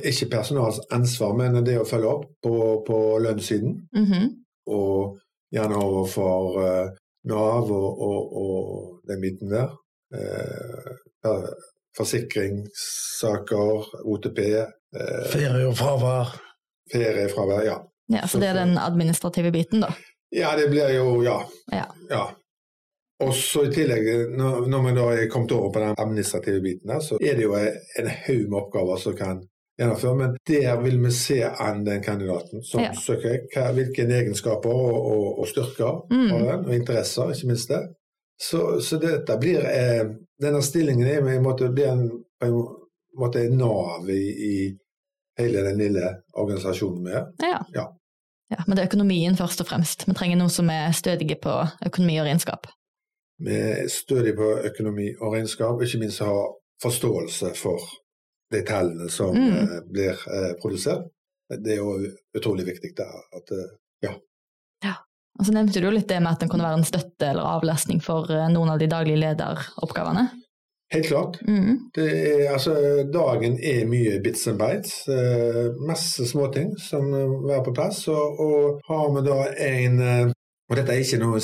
ikke 0.04 0.28
personalets 0.34 0.80
ansvar, 0.92 1.32
men 1.38 1.64
det 1.64 1.78
å 1.80 1.86
følge 1.88 2.10
opp 2.10 2.26
på, 2.44 2.54
på 2.86 2.98
lønnssiden. 3.24 3.78
Mhm. 3.96 4.26
Og 4.70 5.18
gjerne 5.50 5.78
overfor 5.82 6.58
uh, 6.60 6.90
Nav 7.30 7.70
og, 7.72 8.02
og, 8.06 8.34
og 8.42 9.08
den 9.08 9.22
biten 9.24 9.50
der. 9.50 9.72
Uh, 10.14 11.48
forsikringssaker, 11.96 13.88
OTP, 14.04 14.38
Uh, 14.90 15.26
Ferie 15.30 15.68
og 15.68 15.76
fravær. 15.78 16.32
feriefravær. 16.90 17.60
Ja. 17.62 17.76
Ja, 18.10 18.26
så 18.26 18.40
det 18.42 18.48
er 18.50 18.56
den 18.58 18.78
administrative 18.78 19.52
biten, 19.54 19.84
da. 19.84 19.92
ja, 20.34 20.56
det 20.58 20.66
blir 20.72 20.90
jo 20.96 21.22
Ja. 21.22 21.36
Ja. 21.70 21.84
ja. 22.10 22.24
Og 23.20 23.34
så 23.36 23.66
i 23.66 23.72
tillegg, 23.74 24.06
når, 24.38 24.82
vi 24.86 24.92
da 24.96 25.06
er 25.12 25.28
kommet 25.32 25.52
over 25.52 25.72
på 25.74 25.80
den 25.82 25.94
administrative 25.98 26.60
biten, 26.64 26.88
der, 26.88 27.00
så 27.04 27.18
er 27.20 27.34
det 27.36 27.42
jo 27.44 27.54
en 27.54 28.08
haug 28.26 28.46
med 28.48 28.58
oppgaver 28.62 28.96
som 29.02 29.16
kan 29.18 29.42
gjennomføre. 29.80 30.16
Men 30.16 30.36
der 30.48 30.80
vil 30.80 30.96
vi 31.04 31.10
se 31.12 31.38
an 31.44 31.84
den 31.86 32.02
kandidaten 32.02 32.62
som 32.64 32.80
Ja. 32.80 32.92
søker. 32.96 33.38
Hva, 33.54 33.72
hvilke 33.76 34.06
egenskaper 34.08 34.72
og, 34.72 34.98
og, 35.12 35.38
og 35.40 35.48
styrker 35.48 36.00
Mm. 36.10 36.28
har 36.30 36.46
den, 36.56 36.64
og 36.66 36.74
interesser, 36.74 37.30
ikke 37.34 37.46
minst 37.52 37.68
det. 37.68 37.82
Så, 38.40 38.80
så 38.80 38.96
dette 38.98 39.36
blir 39.40 39.60
eh, 39.68 40.04
Denne 40.40 40.62
stillingen 40.64 41.04
er 41.06 41.20
med, 41.20 41.42
måte, 41.44 41.68
blir 41.68 41.90
en, 41.92 42.06
på 42.40 42.46
en 42.46 42.54
måte 43.20 43.42
en 43.44 43.58
nav 43.60 44.08
i, 44.08 44.22
i 44.48 44.54
hele 45.38 45.60
den 45.66 45.76
lille 45.78 46.14
organisasjonen 46.32 47.04
vi 47.04 47.10
er. 47.12 47.26
Ja. 47.44 47.58
Ja. 47.74 47.84
ja. 48.50 48.62
Men 48.66 48.76
det 48.76 48.82
er 48.82 48.88
økonomien 48.88 49.36
først 49.36 49.60
og 49.60 49.66
fremst. 49.68 50.06
Vi 50.08 50.14
trenger 50.16 50.40
noen 50.40 50.48
som 50.54 50.70
er 50.72 50.92
stødige 50.96 51.36
på 51.44 51.58
økonomi 51.86 52.16
og 52.22 52.24
regnskap. 52.30 52.70
Vi 53.40 53.88
stødig 53.88 54.34
på 54.36 54.48
økonomi 54.68 55.08
og 55.20 55.32
regnskap, 55.34 55.80
ikke 55.82 55.98
minst 56.02 56.20
ha 56.20 56.34
forståelse 56.82 57.54
for 57.56 57.80
de 58.52 58.62
tallene 58.66 59.08
som 59.10 59.34
Mm. 59.36 59.52
eh, 59.56 59.80
blir 59.92 60.10
eh, 60.28 60.52
produsert. 60.62 61.06
Det 61.50 61.72
er 61.72 61.76
jo 61.76 61.94
utrolig 62.36 62.66
viktig. 62.66 62.92
Da, 62.96 63.06
at, 63.36 63.50
eh, 63.52 63.70
Og 65.38 65.46
så 65.46 65.52
nevnte 65.54 65.80
du 65.80 65.86
jo 65.86 65.92
litt 65.94 66.08
det 66.08 66.18
med 66.20 66.32
at 66.32 66.40
den 66.40 66.48
kunne 66.50 66.64
være 66.66 66.78
en 66.82 66.84
støtte 66.84 67.30
eller 67.30 67.46
avlastning 67.48 68.02
for 68.02 68.26
noen 68.52 68.68
av 68.68 68.78
de 68.78 68.86
daglige 68.90 69.16
lederoppgavene. 69.22 70.28
helt 70.92 71.06
klart. 71.06 71.38
Mm. 71.46 71.78
Det 71.94 72.08
er, 72.10 72.52
altså, 72.52 72.74
dagen 73.12 73.58
er 73.62 73.86
mye 73.86 74.20
bits 74.20 74.46
and 74.48 74.58
bites. 74.58 75.08
Eh, 75.08 75.70
masse 75.86 76.26
småting 76.26 76.74
som 76.78 77.06
må 77.10 77.46
være 77.48 77.64
på 77.64 77.74
plass. 77.74 78.08
Og, 78.08 78.40
og 78.40 78.80
har 78.88 79.06
vi 79.14 79.22
da 79.28 79.38
en 79.70 80.34
Og 80.70 80.76
dette 80.76 80.92
er 80.92 81.00
ikke 81.02 81.18
noen 81.18 81.40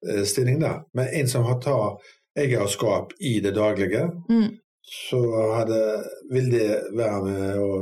sekretærstilling, 0.00 0.60
da, 0.60 0.80
men 0.94 1.08
en 1.20 1.28
som 1.28 1.44
har 1.44 1.60
tatt 1.62 2.00
eierskap 2.38 3.12
i 3.20 3.40
det 3.40 3.54
daglige. 3.56 4.08
Mm. 4.30 4.56
så 4.90 5.20
hadde, 5.54 6.04
vil 6.32 6.50
det 6.50 6.68
være 6.98 7.18
med 7.22 7.58
å 7.62 7.74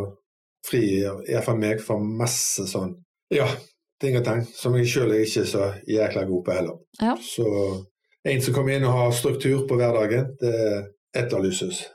fri 0.68 0.82
iallfall 1.00 1.56
meg 1.56 1.80
for 1.80 2.02
masse 2.02 2.66
sånn 2.68 2.90
ja, 3.32 3.46
ting 4.02 4.18
og 4.18 4.26
tang 4.26 4.42
som 4.52 4.76
jeg 4.76 4.90
sjøl 4.90 5.14
er 5.14 5.24
ikke 5.24 5.46
så 5.48 5.70
jækla 5.88 6.26
god 6.28 6.42
på 6.44 6.56
heller. 6.58 6.76
Ja. 7.00 7.14
Så 7.22 7.46
en 8.28 8.42
som 8.44 8.56
kommer 8.56 8.76
inn 8.76 8.84
og 8.84 8.92
har 8.92 9.14
struktur 9.16 9.64
på 9.68 9.78
hverdagen, 9.80 10.34
det 10.40 10.58
etterlyses. 11.16 11.86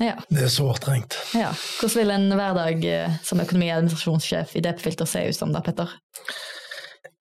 Ja. 0.00 0.18
Det 0.28 0.44
er 0.46 0.52
sårt 0.52 0.84
trengt. 0.84 1.16
ja. 1.34 1.50
Hvordan 1.80 1.98
vil 1.98 2.14
en 2.14 2.28
hverdag 2.38 2.84
eh, 2.86 3.16
som 3.24 3.40
økonomi- 3.40 3.72
og 3.72 3.80
administrasjonssjef 3.80 4.54
i 4.56 4.62
DP 4.62 4.84
Filter 4.84 5.08
se 5.08 5.24
ut 5.28 5.36
som 5.36 5.54
da, 5.54 5.64
Petter? 5.64 5.96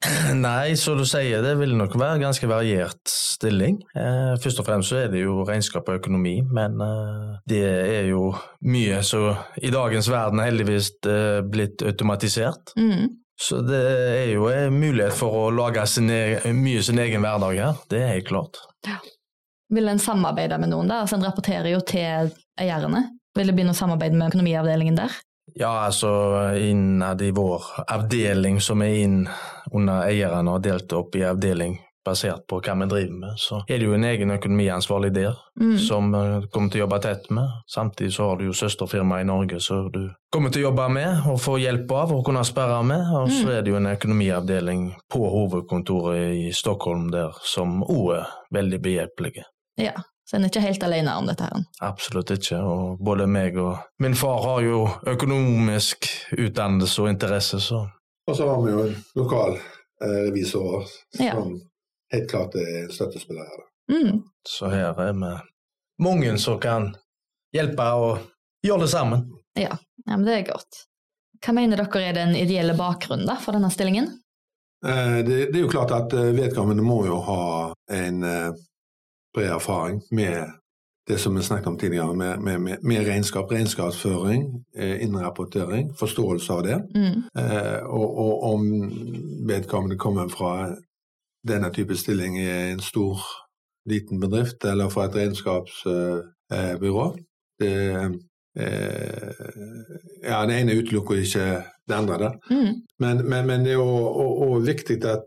Nei, 0.47 0.75
som 0.79 0.97
du 0.99 1.05
sier, 1.07 1.41
det 1.43 1.53
vil 1.59 1.75
nok 1.77 1.95
være 1.99 2.21
ganske 2.21 2.49
variert 2.49 3.11
stilling. 3.11 3.79
Eh, 3.97 4.33
først 4.41 4.61
og 4.61 4.67
fremst 4.67 4.91
så 4.91 5.01
er 5.03 5.11
det 5.13 5.23
jo 5.23 5.43
regnskap 5.47 5.89
og 5.89 5.99
økonomi, 5.99 6.39
men 6.43 6.79
eh, 6.83 7.37
det 7.49 7.61
er 7.67 8.09
jo 8.11 8.31
mye 8.67 9.01
som 9.05 9.35
i 9.61 9.71
dagens 9.73 10.09
verden 10.11 10.43
heldigvis 10.43 10.91
eh, 11.09 11.41
blitt 11.45 11.83
automatisert. 11.85 12.73
Mm. 12.79 13.17
Så 13.37 13.61
det 13.61 13.83
er 13.83 14.31
jo 14.31 14.47
en 14.49 14.73
mulighet 14.73 15.13
for 15.13 15.43
å 15.43 15.45
lage 15.53 15.83
sin 15.89 16.09
egen, 16.09 16.57
mye 16.63 16.81
sin 16.85 16.97
egen 17.03 17.21
hverdag 17.25 17.61
her, 17.61 17.85
det 17.91 18.01
er 18.01 18.15
helt 18.15 18.31
klart. 18.31 18.63
Vil 19.73 19.91
en 19.91 20.01
samarbeide 20.01 20.57
med 20.61 20.71
noen 20.71 20.89
der? 20.89 21.03
Altså, 21.03 21.19
en 21.19 21.27
rapporterer 21.27 21.69
jo 21.73 21.83
til 21.85 22.31
eierne. 22.57 23.03
Vil 23.37 23.51
det 23.51 23.55
bli 23.57 23.65
noe 23.67 23.77
samarbeid 23.77 24.15
med 24.15 24.31
økonomiavdelingen 24.31 24.97
der? 24.97 25.13
Ja, 25.55 25.85
altså 25.87 26.09
innad 26.59 27.21
i 27.21 27.31
vår 27.31 27.63
avdeling 27.87 28.59
som 28.61 28.81
er 28.81 28.95
inn 29.03 29.27
under 29.73 30.03
eierne 30.07 30.51
og 30.57 30.61
delt 30.63 30.91
opp 30.93 31.15
i 31.15 31.23
avdeling 31.25 31.79
basert 32.07 32.45
på 32.47 32.61
hva 32.63 32.73
vi 32.79 32.85
driver 32.87 33.15
med. 33.19 33.33
Så 33.35 33.57
er 33.67 33.79
det 33.79 33.87
jo 33.87 33.93
en 33.97 34.03
egen 34.07 34.31
økonomiansvarlig 34.31 35.09
der 35.13 35.33
Mm. 35.59 35.77
som 35.79 36.13
eh, 36.15 36.41
kommer 36.53 36.69
til 36.69 36.81
å 36.81 36.83
jobbe 36.85 36.99
tett 37.01 37.29
med. 37.31 37.49
Samtidig 37.67 38.13
så 38.13 38.27
har 38.29 38.37
du 38.37 38.45
jo 38.45 38.53
søsterfirma 38.53 39.19
i 39.21 39.25
Norge 39.25 39.59
som 39.59 39.89
du 39.91 40.11
kommer 40.31 40.49
til 40.53 40.61
å 40.61 40.67
jobbe 40.69 40.85
med 40.93 41.25
og 41.27 41.39
få 41.41 41.57
hjelp 41.59 41.91
av 41.91 42.11
og 42.13 42.23
kunne 42.25 42.43
sperre 42.45 42.83
med. 42.85 43.01
Og 43.17 43.29
så 43.29 43.47
Mm. 43.47 43.51
er 43.57 43.61
det 43.61 43.69
jo 43.71 43.75
en 43.75 43.85
økonomiavdeling 43.95 44.95
på 45.09 45.19
hovedkontoret 45.29 46.35
i 46.47 46.51
Stockholm 46.53 47.09
der 47.11 47.33
som 47.43 47.81
òg 47.83 48.13
er 48.19 48.27
veldig 48.53 48.79
behjelpelige. 48.81 49.43
Ja, 49.77 49.93
så 50.27 50.36
en 50.36 50.43
er 50.43 50.51
ikke 50.51 50.63
helt 50.65 50.84
alene 50.84 51.13
om 51.15 51.27
dette 51.29 51.46
her. 51.48 51.62
Absolutt 51.88 52.34
ikke. 52.36 52.57
Og 52.60 53.00
både 53.00 53.27
meg 53.31 53.55
og 53.63 53.77
min 54.03 54.15
far 54.19 54.41
har 54.43 54.65
jo 54.65 54.81
økonomisk 55.07 56.10
utdannelse 56.36 57.01
og 57.05 57.10
interesse, 57.13 57.62
så 57.63 57.86
Og 58.27 58.36
så 58.36 58.48
har 58.50 58.60
vi 58.65 58.72
jo 58.74 58.81
en 58.84 58.96
lokal 59.15 59.53
eh, 60.03 60.17
revisor 60.27 60.84
Ja. 61.19 61.31
som 61.31 61.53
helt 62.13 62.29
klart 62.29 62.55
er 62.55 62.84
en 62.84 62.91
støttespiller 62.91 63.48
her. 63.48 63.63
Mm. 63.91 64.24
Så 64.48 64.67
her 64.67 65.00
er 65.00 65.13
vi 65.13 65.31
mange 66.03 66.38
som 66.38 66.60
kan 66.60 66.89
hjelpe 67.55 67.88
og 67.96 68.19
gjøre 68.67 68.84
det 68.84 68.89
sammen. 68.91 69.24
Ja. 69.55 69.77
ja, 70.05 70.17
men 70.17 70.25
det 70.27 70.34
er 70.41 70.46
godt. 70.51 70.84
Hva 71.46 71.53
mener 71.55 71.79
dere 71.79 72.03
er 72.03 72.13
den 72.17 72.36
ideelle 72.36 72.75
bakgrunnen 72.75 73.27
da, 73.29 73.38
for 73.39 73.55
denne 73.55 73.72
stillingen? 73.72 74.12
Eh, 74.86 75.19
det, 75.24 75.38
det 75.53 75.55
er 75.55 75.63
jo 75.63 75.72
klart 75.72 75.91
at 75.96 76.13
eh, 76.13 76.34
vedkommende 76.36 76.84
må 76.84 77.05
jo 77.07 77.22
ha 77.24 77.41
en 77.96 78.24
eh, 78.27 78.51
bred 79.34 79.51
erfaring 79.51 80.01
med 80.12 80.51
det 81.07 81.17
som 81.17 81.36
vi 81.36 81.43
snakket 81.43 81.67
om 81.67 81.77
tidligere, 81.79 82.13
med, 82.13 82.39
med, 82.39 82.60
med, 82.60 82.77
med 82.84 83.07
regnskap, 83.07 83.51
regnskapsføring, 83.51 84.65
eh, 84.77 85.03
innrapportering, 85.03 85.93
forståelse 86.00 86.53
av 86.53 86.63
det. 86.63 86.81
Mm. 86.96 87.22
Eh, 87.39 87.84
og, 87.86 88.17
og 88.17 88.43
om 88.43 88.65
vedkommende 89.48 89.98
kommer 89.98 90.27
fra 90.27 90.75
denne 91.48 91.72
type 91.74 91.96
stilling 91.96 92.38
i 92.39 92.50
en 92.74 92.84
stor, 92.84 93.24
liten 93.88 94.19
bedrift, 94.19 94.65
eller 94.65 94.89
fra 94.91 95.05
et 95.07 95.15
regnskapsbyrå 95.15 97.05
det, 97.60 97.75
eh, 97.96 98.10
Ja, 100.24 100.46
det 100.46 100.60
ene 100.60 100.75
utelukker 100.75 101.15
ikke 101.15 101.63
det 101.88 101.96
andre. 101.96 102.17
der. 102.17 102.34
Mm. 102.51 102.74
Men, 103.00 103.29
men, 103.29 103.48
men 103.48 103.65
det 103.65 103.72
er 103.72 103.79
jo 103.79 104.60
viktig 104.65 105.05
at 105.05 105.24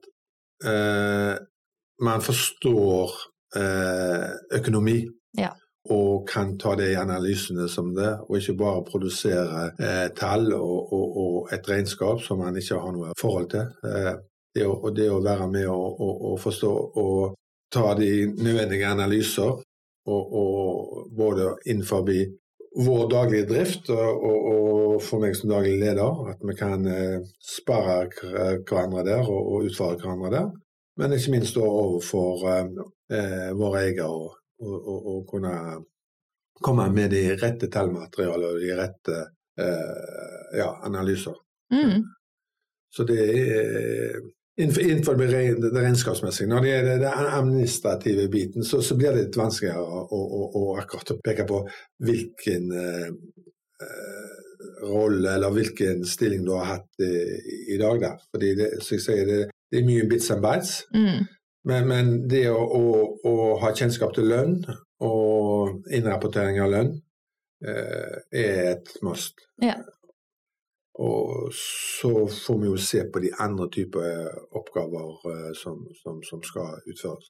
eh, 0.65 1.37
man 2.05 2.21
forstår 2.21 3.11
eh, 3.11 3.27
økonomi. 3.57 5.01
Ja. 5.39 5.51
Og 5.91 6.29
kan 6.29 6.59
ta 6.61 6.75
det 6.77 6.91
i 6.93 6.99
analysene 7.01 7.65
som 7.69 7.95
det, 7.97 8.11
og 8.29 8.37
ikke 8.37 8.59
bare 8.61 8.83
produsere 8.85 9.71
eh, 9.81 10.09
tall 10.17 10.53
og, 10.53 10.93
og, 10.93 11.17
og 11.23 11.55
et 11.55 11.71
regnskap 11.71 12.21
som 12.21 12.43
man 12.45 12.59
ikke 12.61 12.79
har 12.83 12.93
noe 12.93 13.15
forhold 13.19 13.49
til. 13.55 13.71
Eh, 13.89 14.13
det, 14.55 14.67
å, 14.67 14.75
og 14.77 14.93
det 14.97 15.09
å 15.09 15.23
være 15.25 15.49
med 15.49 15.71
og, 15.73 16.03
og, 16.05 16.37
forstå 16.43 16.75
og 17.01 17.35
ta 17.73 17.95
de 17.97 18.13
nødvendige 18.29 18.93
analyser, 18.93 19.57
og, 20.11 21.11
både 21.15 21.53
innenfor 21.71 22.03
vår 22.83 23.03
daglige 23.13 23.47
drift 23.47 23.91
og, 23.95 24.97
for 25.05 25.23
meg 25.23 25.37
som 25.39 25.53
daglig 25.53 25.77
leder, 25.79 26.25
at 26.33 26.41
vi 26.45 26.57
kan 26.59 26.87
eh, 26.87 27.21
spare 27.41 28.03
hverandre 28.13 29.07
der 29.07 29.25
og, 29.25 29.65
utfordre 29.65 30.03
hverandre 30.03 30.33
der. 30.35 30.49
Men 31.01 31.15
ikke 31.17 31.39
minst 31.39 31.57
overfor 31.57 32.45
eh, 33.13 33.51
vår 33.59 33.79
eiere 33.83 34.09
og, 34.09 34.37
og, 34.63 34.77
og, 34.77 35.09
og 35.13 35.23
kunne 35.31 35.55
komme 36.61 36.89
med 36.93 37.15
de 37.15 37.23
rette 37.41 37.71
tallmaterialer 37.73 38.57
og 38.57 38.61
de 38.61 38.75
rette 38.79 39.21
eh, 39.61 40.59
ja, 40.61 40.73
analyser. 40.87 41.39
Mm. 41.73 42.05
Så 42.91 43.07
det 43.07 43.21
er 43.23 44.21
innenfor, 44.61 45.15
det 45.15 45.83
regnskapsmessige. 45.83 46.49
Når 46.49 46.61
det 46.61 46.73
gjelder 46.73 46.99
den 47.05 47.31
administrative 47.39 48.29
biten, 48.29 48.65
så, 48.65 48.83
så 48.83 48.97
blir 48.97 49.15
det 49.15 49.27
litt 49.27 49.39
vanskeligere 49.39 49.81
å, 49.81 50.03
å, 50.11 50.43
å, 50.61 50.65
akkurat 50.81 51.15
peke 51.25 51.47
på 51.49 51.63
hvilken 52.05 52.73
eh, 52.77 53.09
eh, 53.87 54.37
rolle 54.91 55.37
eller 55.37 55.55
hvilken 55.55 56.05
stilling 56.09 56.45
du 56.45 56.55
har 56.57 56.75
hatt 56.75 57.05
i, 57.05 57.15
i 57.75 57.79
dag. 57.81 58.01
Da. 58.03 58.15
Fordi 58.33 58.55
det, 58.59 58.71
så 58.85 58.97
jeg 58.97 59.07
sier, 59.07 59.27
det, 59.29 59.41
det 59.71 59.81
er 59.81 59.89
mye 59.89 60.09
bits 60.11 60.33
and 60.35 60.45
bites. 60.45 60.75
Mm. 60.97 61.29
Men, 61.69 61.89
men 61.89 62.13
det 62.29 62.47
å, 62.51 62.61
å, 62.61 62.85
å 63.29 63.35
ha 63.61 63.73
kjennskap 63.77 64.15
til 64.17 64.31
lønn 64.31 64.61
og 65.05 65.91
innrapportering 65.93 66.61
av 66.65 66.71
lønn 66.73 66.93
eh, 67.65 68.15
er 68.33 68.61
et 68.71 68.95
must. 69.05 69.45
Ja. 69.61 69.77
Og 71.01 71.53
så 71.57 72.13
får 72.29 72.59
vi 72.63 72.71
jo 72.71 72.79
se 72.81 73.03
på 73.13 73.23
de 73.25 73.33
andre 73.41 73.69
typer 73.73 74.33
oppgaver 74.57 75.29
eh, 75.33 75.53
som, 75.57 75.85
som, 76.01 76.23
som 76.27 76.43
skal 76.45 76.81
utføres. 76.89 77.29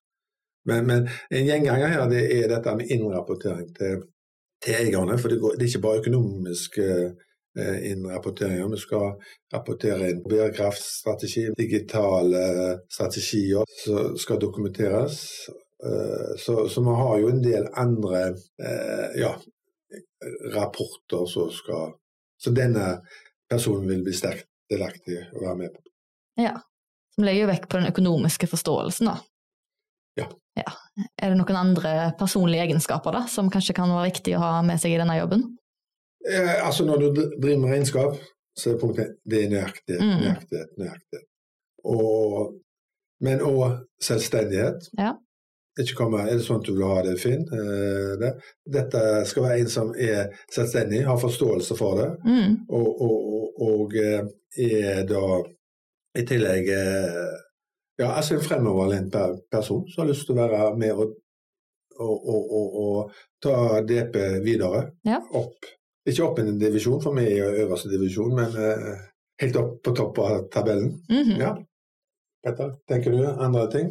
Men, 0.68 0.86
men 0.86 1.08
en 1.30 1.46
gjenganger 1.46 1.94
her 1.94 2.08
det 2.10 2.24
er 2.36 2.48
dette 2.50 2.74
med 2.76 2.90
innrapportering 2.92 3.70
til, 3.76 4.02
til 4.62 4.78
eierne. 4.78 5.18
For 5.18 5.32
det, 5.32 5.40
går, 5.42 5.58
det 5.58 5.66
er 5.66 5.72
ikke 5.72 5.86
bare 5.86 6.02
økonomiske 6.04 6.86
eh, 6.86 7.26
innrapporteringer. 7.58 8.68
Vi 8.70 8.78
skal 8.78 9.14
rapportere 9.52 10.10
inn 10.12 10.20
bærekraftstrategi, 10.22 11.48
digitale 11.58 12.44
strategier 12.86 13.66
som 13.82 14.14
skal 14.18 14.38
dokumenteres. 14.42 15.48
Eh, 15.84 16.36
Så, 16.38 16.68
så 16.68 16.80
vi 16.80 16.94
har 17.02 17.18
jo 17.18 17.28
en 17.28 17.42
del 17.42 17.66
andre 17.74 18.20
eh, 18.62 19.20
ja, 19.20 19.34
rapporter 20.54 21.26
som 21.26 21.50
skal 21.50 21.94
Så 22.40 22.50
denne 22.56 23.02
personen 23.48 23.88
vil 23.88 24.04
bli 24.04 24.14
sterkt 24.16 24.46
delaktig 24.70 25.18
å 25.36 25.42
være 25.42 25.56
med 25.58 25.74
på. 25.74 25.82
Ja. 26.40 26.54
Som 27.12 27.26
legger 27.26 27.42
jo 27.42 27.50
vekk 27.50 27.66
på 27.68 27.80
den 27.80 27.90
økonomiske 27.90 28.48
forståelsen, 28.48 29.10
da. 29.10 29.18
Ja. 30.16 30.28
ja. 30.56 30.72
Er 31.20 31.34
det 31.34 31.36
noen 31.36 31.58
andre 31.60 31.92
personlige 32.16 32.64
egenskaper 32.64 33.12
da, 33.12 33.26
som 33.28 33.50
kanskje 33.52 33.76
kan 33.76 33.92
være 33.92 34.08
viktig 34.08 34.38
å 34.38 34.40
ha 34.40 34.54
med 34.64 34.80
seg 34.80 34.94
i 34.94 35.00
denne 35.02 35.18
jobben? 35.18 35.44
Eh, 36.28 36.66
altså 36.66 36.84
Når 36.84 36.96
du 37.00 37.06
driver 37.42 37.58
med 37.62 37.70
regnskap, 37.72 38.16
så 38.58 38.70
er 38.70 38.74
det 38.74 38.80
punktet 38.82 39.14
det 39.30 39.44
er 39.44 39.48
nøyaktighet, 39.54 40.00
Mm. 40.04 40.18
nøyaktighet, 40.24 40.70
nøyaktighet. 40.78 41.26
Og, 41.84 42.54
men 43.24 43.40
òg 43.40 43.78
selvstendighet. 44.02 44.90
Ja. 44.98 45.12
Ikke 45.80 45.94
komme, 45.96 46.18
Er 46.28 46.36
det 46.36 46.44
sånn 46.44 46.60
at 46.60 46.66
du 46.66 46.74
vil 46.74 46.84
ha 46.84 47.02
det, 47.06 47.14
Finn? 47.22 47.46
Eh, 47.56 48.16
det. 48.20 48.32
Dette 48.68 49.24
skal 49.30 49.42
være 49.46 49.60
en 49.60 49.68
som 49.72 49.94
er 49.96 50.28
selvstendig, 50.52 51.04
har 51.06 51.16
forståelse 51.16 51.76
for 51.78 51.96
det, 52.02 52.10
Mm. 52.26 52.56
og, 52.68 53.00
og, 53.00 53.62
og, 53.62 53.94
eh, 53.96 54.26
er 54.58 55.06
da 55.06 55.24
i 56.18 56.24
tillegg 56.26 56.68
eh, 56.68 57.38
ja, 58.00 58.08
altså 58.16 58.34
en 58.34 58.42
fremoverlent 58.44 59.12
per 59.12 59.36
person 59.52 59.84
som 59.88 60.02
har 60.04 60.10
lyst 60.12 60.26
til 60.26 60.34
å 60.36 60.48
være 60.48 60.76
med 60.76 60.92
og, 60.92 61.14
og, 62.00 62.28
og, 62.28 62.52
og, 62.52 62.78
og 62.82 63.12
ta 63.42 63.80
DP 63.86 64.16
videre. 64.44 64.90
Ja. 65.06 65.20
Opp. 65.32 65.64
Ikke 66.10 66.26
opp 66.26 66.38
en 66.42 66.58
divisjon, 66.58 67.00
for 67.02 67.16
vi 67.16 67.26
er 67.30 67.56
i 67.56 67.64
øverste 67.64 67.90
divisjon, 67.92 68.34
men 68.36 68.54
uh, 68.56 69.02
helt 69.42 69.58
opp 69.60 69.74
på 69.84 69.94
topp 69.96 70.22
av 70.24 70.38
tabellen. 70.52 70.94
Mhm. 71.10 71.36
Ja. 71.40 71.56
Petter, 72.40 72.72
tenker 72.88 73.12
du 73.12 73.24
andre 73.28 73.66
ting? 73.72 73.90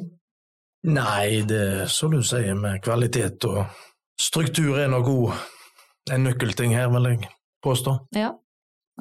Nei, 0.90 1.44
det 1.46 1.60
er 1.60 1.90
som 1.92 2.14
du 2.14 2.24
sier, 2.26 2.56
med 2.58 2.80
kvalitet 2.82 3.46
og 3.46 3.66
struktur 4.20 4.80
er 4.80 4.90
nok 4.90 5.06
god 5.06 6.14
en 6.16 6.24
nøkkelting 6.26 6.74
her, 6.74 6.88
vil 6.94 7.12
jeg 7.12 7.30
påstå. 7.66 7.96
Ja, 8.18 8.32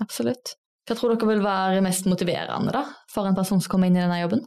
absolutt. 0.02 0.57
Hva 0.88 0.96
tror 0.96 1.14
dere 1.14 1.28
vil 1.31 1.44
være 1.44 1.83
mest 1.85 2.09
motiverende 2.09 2.74
da, 2.74 2.85
for 3.12 3.28
en 3.28 3.37
person 3.37 3.61
som 3.62 3.72
kommer 3.72 3.88
inn 3.88 3.96
i 3.96 4.02
denne 4.02 4.20
jobben? 4.20 4.44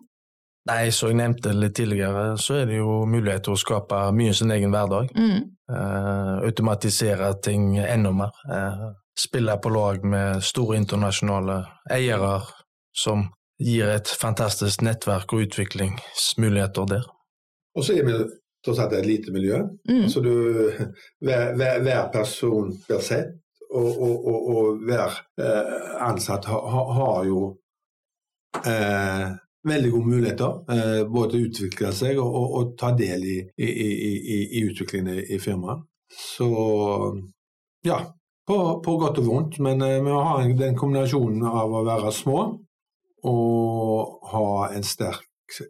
Nei, 0.69 0.91
som 0.93 1.09
jeg 1.09 1.17
nevnte 1.17 1.53
litt 1.57 1.73
tidligere, 1.79 2.35
så 2.37 2.59
er 2.61 2.67
det 2.69 2.75
jo 2.77 2.99
mulighet 3.09 3.47
til 3.47 3.55
å 3.55 3.59
skape 3.59 4.01
mye 4.13 4.33
sin 4.37 4.51
egen 4.53 4.69
hverdag. 4.73 5.09
Mm. 5.17 5.39
Eh, 5.73 6.35
automatisere 6.45 7.31
ting 7.41 7.77
enda 7.81 8.11
mer. 8.13 8.35
Eh, 8.53 8.83
spille 9.17 9.55
på 9.63 9.71
lag 9.73 10.05
med 10.05 10.43
store 10.45 10.77
internasjonale 10.77 11.55
eiere 11.91 12.35
som 12.93 13.25
gir 13.61 13.89
et 13.89 14.07
fantastisk 14.21 14.81
nettverk 14.85 15.33
og 15.33 15.47
utviklingsmuligheter 15.47 16.85
der. 16.93 17.09
Og 17.75 17.83
så 17.87 17.97
er 17.97 18.05
vi 18.05 18.15
tross 18.65 18.79
alt 18.83 18.93
et 18.93 19.05
lite 19.09 19.33
miljø. 19.33 19.63
Mm. 19.89 20.07
Så 20.13 20.21
du, 20.21 20.31
hver, 21.25 21.55
hver, 21.57 21.81
hver 21.81 22.09
person 22.13 22.69
blir 22.87 23.01
sett, 23.01 23.33
og, 23.71 23.87
og, 23.97 24.25
og, 24.27 24.49
og 24.55 24.81
hver 24.85 25.17
eh, 25.41 25.77
ansatt 26.05 26.45
har, 26.45 26.65
har- 26.69 26.93
har 27.01 27.23
jo 27.29 27.43
eh, 28.65 29.29
veldig 29.67 29.91
gode 29.93 30.09
muligheter 30.09 30.73
eh, 30.73 31.01
både 31.09 31.31
til 31.33 31.41
å 31.43 31.49
utvikle 31.49 31.91
seg 31.93 32.19
og, 32.21 32.33
og, 32.39 32.53
og 32.57 32.71
ta 32.79 32.91
del 32.97 33.25
i, 33.27 33.37
i, 33.61 33.67
i, 33.67 33.89
i, 34.17 34.37
i 34.57 34.63
utviklingen 34.69 35.19
i, 35.21 35.37
firmaet. 35.41 35.83
Så 36.11 36.47
ja, 37.85 37.99
på, 38.47 38.57
på 38.83 38.95
godt 38.99 39.21
og 39.21 39.27
vondt, 39.27 39.59
men 39.63 39.81
eh, 39.85 39.99
vi 40.03 40.15
har 40.15 40.47
den 40.59 40.77
kombinasjonen 40.79 41.45
av 41.47 41.73
å 41.77 41.83
være 41.87 42.13
små 42.15 42.39
og 43.29 44.31
ha 44.31 44.47
en 44.73 44.85
sterk 44.87 45.27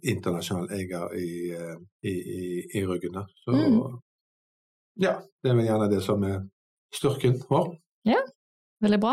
internasjonal 0.08 0.70
eier 0.78 1.12
i, 1.18 1.52
eh, 1.58 1.76
i, 2.08 2.14
i, 2.16 2.42
i 2.80 2.86
ryggen. 2.88 3.20
Så 3.44 3.56
Mm. 3.58 4.00
ja, 5.02 5.18
det 5.44 5.52
er 5.52 5.58
vel 5.58 5.66
gjerne 5.68 5.90
det 5.92 6.02
som 6.06 6.24
er 6.24 6.44
styrken 6.96 7.42
vår. 7.50 7.74
Ja, 8.08 8.22
Veldig 8.82 8.98
bra. 8.98 9.12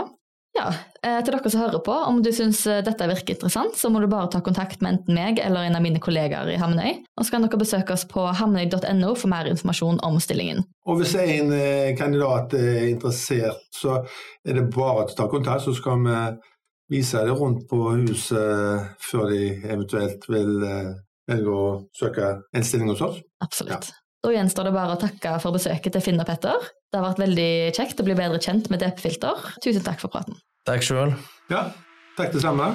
Ja, 0.58 0.72
eh, 1.06 1.18
til 1.22 1.34
dere 1.34 1.50
som 1.52 1.62
hører 1.62 1.82
på, 1.86 1.94
om 2.10 2.18
du 2.24 2.30
syns 2.34 2.64
eh, 2.66 2.80
dette 2.84 3.06
virker 3.10 3.36
interessant, 3.36 3.76
så 3.78 3.90
må 3.92 4.02
du 4.02 4.08
bare 4.10 4.30
ta 4.32 4.40
kontakt 4.44 4.82
med 4.82 4.96
enten 4.96 5.14
meg 5.14 5.38
eller 5.42 5.68
en 5.68 5.78
av 5.78 5.84
mine 5.84 6.02
kollegaer 6.02 6.50
i 6.50 6.58
Hamnøy. 6.58 7.04
Og 7.14 7.26
så 7.26 7.34
kan 7.34 7.46
dere 7.46 7.60
besøke 7.60 7.94
oss 7.94 8.06
på 8.10 8.24
hamnøy.no 8.40 9.14
for 9.14 9.30
mer 9.30 9.50
informasjon 9.50 10.02
om 10.06 10.18
stillingen. 10.22 10.64
Og 10.88 11.00
hvis 11.00 11.14
en 11.20 11.54
eh, 11.54 11.94
kandidat 11.98 12.56
er 12.58 12.88
interessert, 12.88 13.62
så 13.74 14.00
er 14.42 14.58
det 14.58 14.68
bare 14.74 15.06
å 15.06 15.12
ta 15.14 15.28
kontakt, 15.30 15.66
så 15.66 15.76
skal 15.76 16.02
vi 16.02 16.18
vise 16.98 17.22
det 17.22 17.36
rundt 17.36 17.66
på 17.70 17.82
huset 17.92 18.98
før 19.04 19.30
de 19.30 19.42
eventuelt 19.68 20.24
vil 20.32 20.54
velge 21.28 21.52
å 21.52 21.64
søke 21.94 22.38
en 22.56 22.64
stilling 22.64 22.94
hos 22.94 23.04
oss. 23.04 23.18
Absolutt. 23.44 23.90
Ja. 23.92 24.07
Da 24.24 24.32
gjenstår 24.34 24.66
det 24.66 24.74
bare 24.74 24.96
å 24.96 25.00
takke 25.00 25.36
for 25.42 25.54
besøket 25.54 25.94
til 25.94 26.02
Finn 26.02 26.18
og 26.18 26.26
Petter. 26.26 26.70
Det 26.90 26.98
har 26.98 27.06
vært 27.06 27.22
veldig 27.22 27.50
kjekt 27.76 28.02
å 28.02 28.06
bli 28.08 28.16
bedre 28.18 28.40
kjent 28.42 28.70
med 28.72 28.82
DP-filter. 28.82 29.52
Tusen 29.62 29.86
takk 29.86 30.02
for 30.02 30.10
praten. 30.14 30.40
Takk 30.66 30.82
sjøl. 30.84 31.14
Ja, 31.52 31.68
takk 32.18 32.34
det 32.34 32.42
samme. 32.42 32.72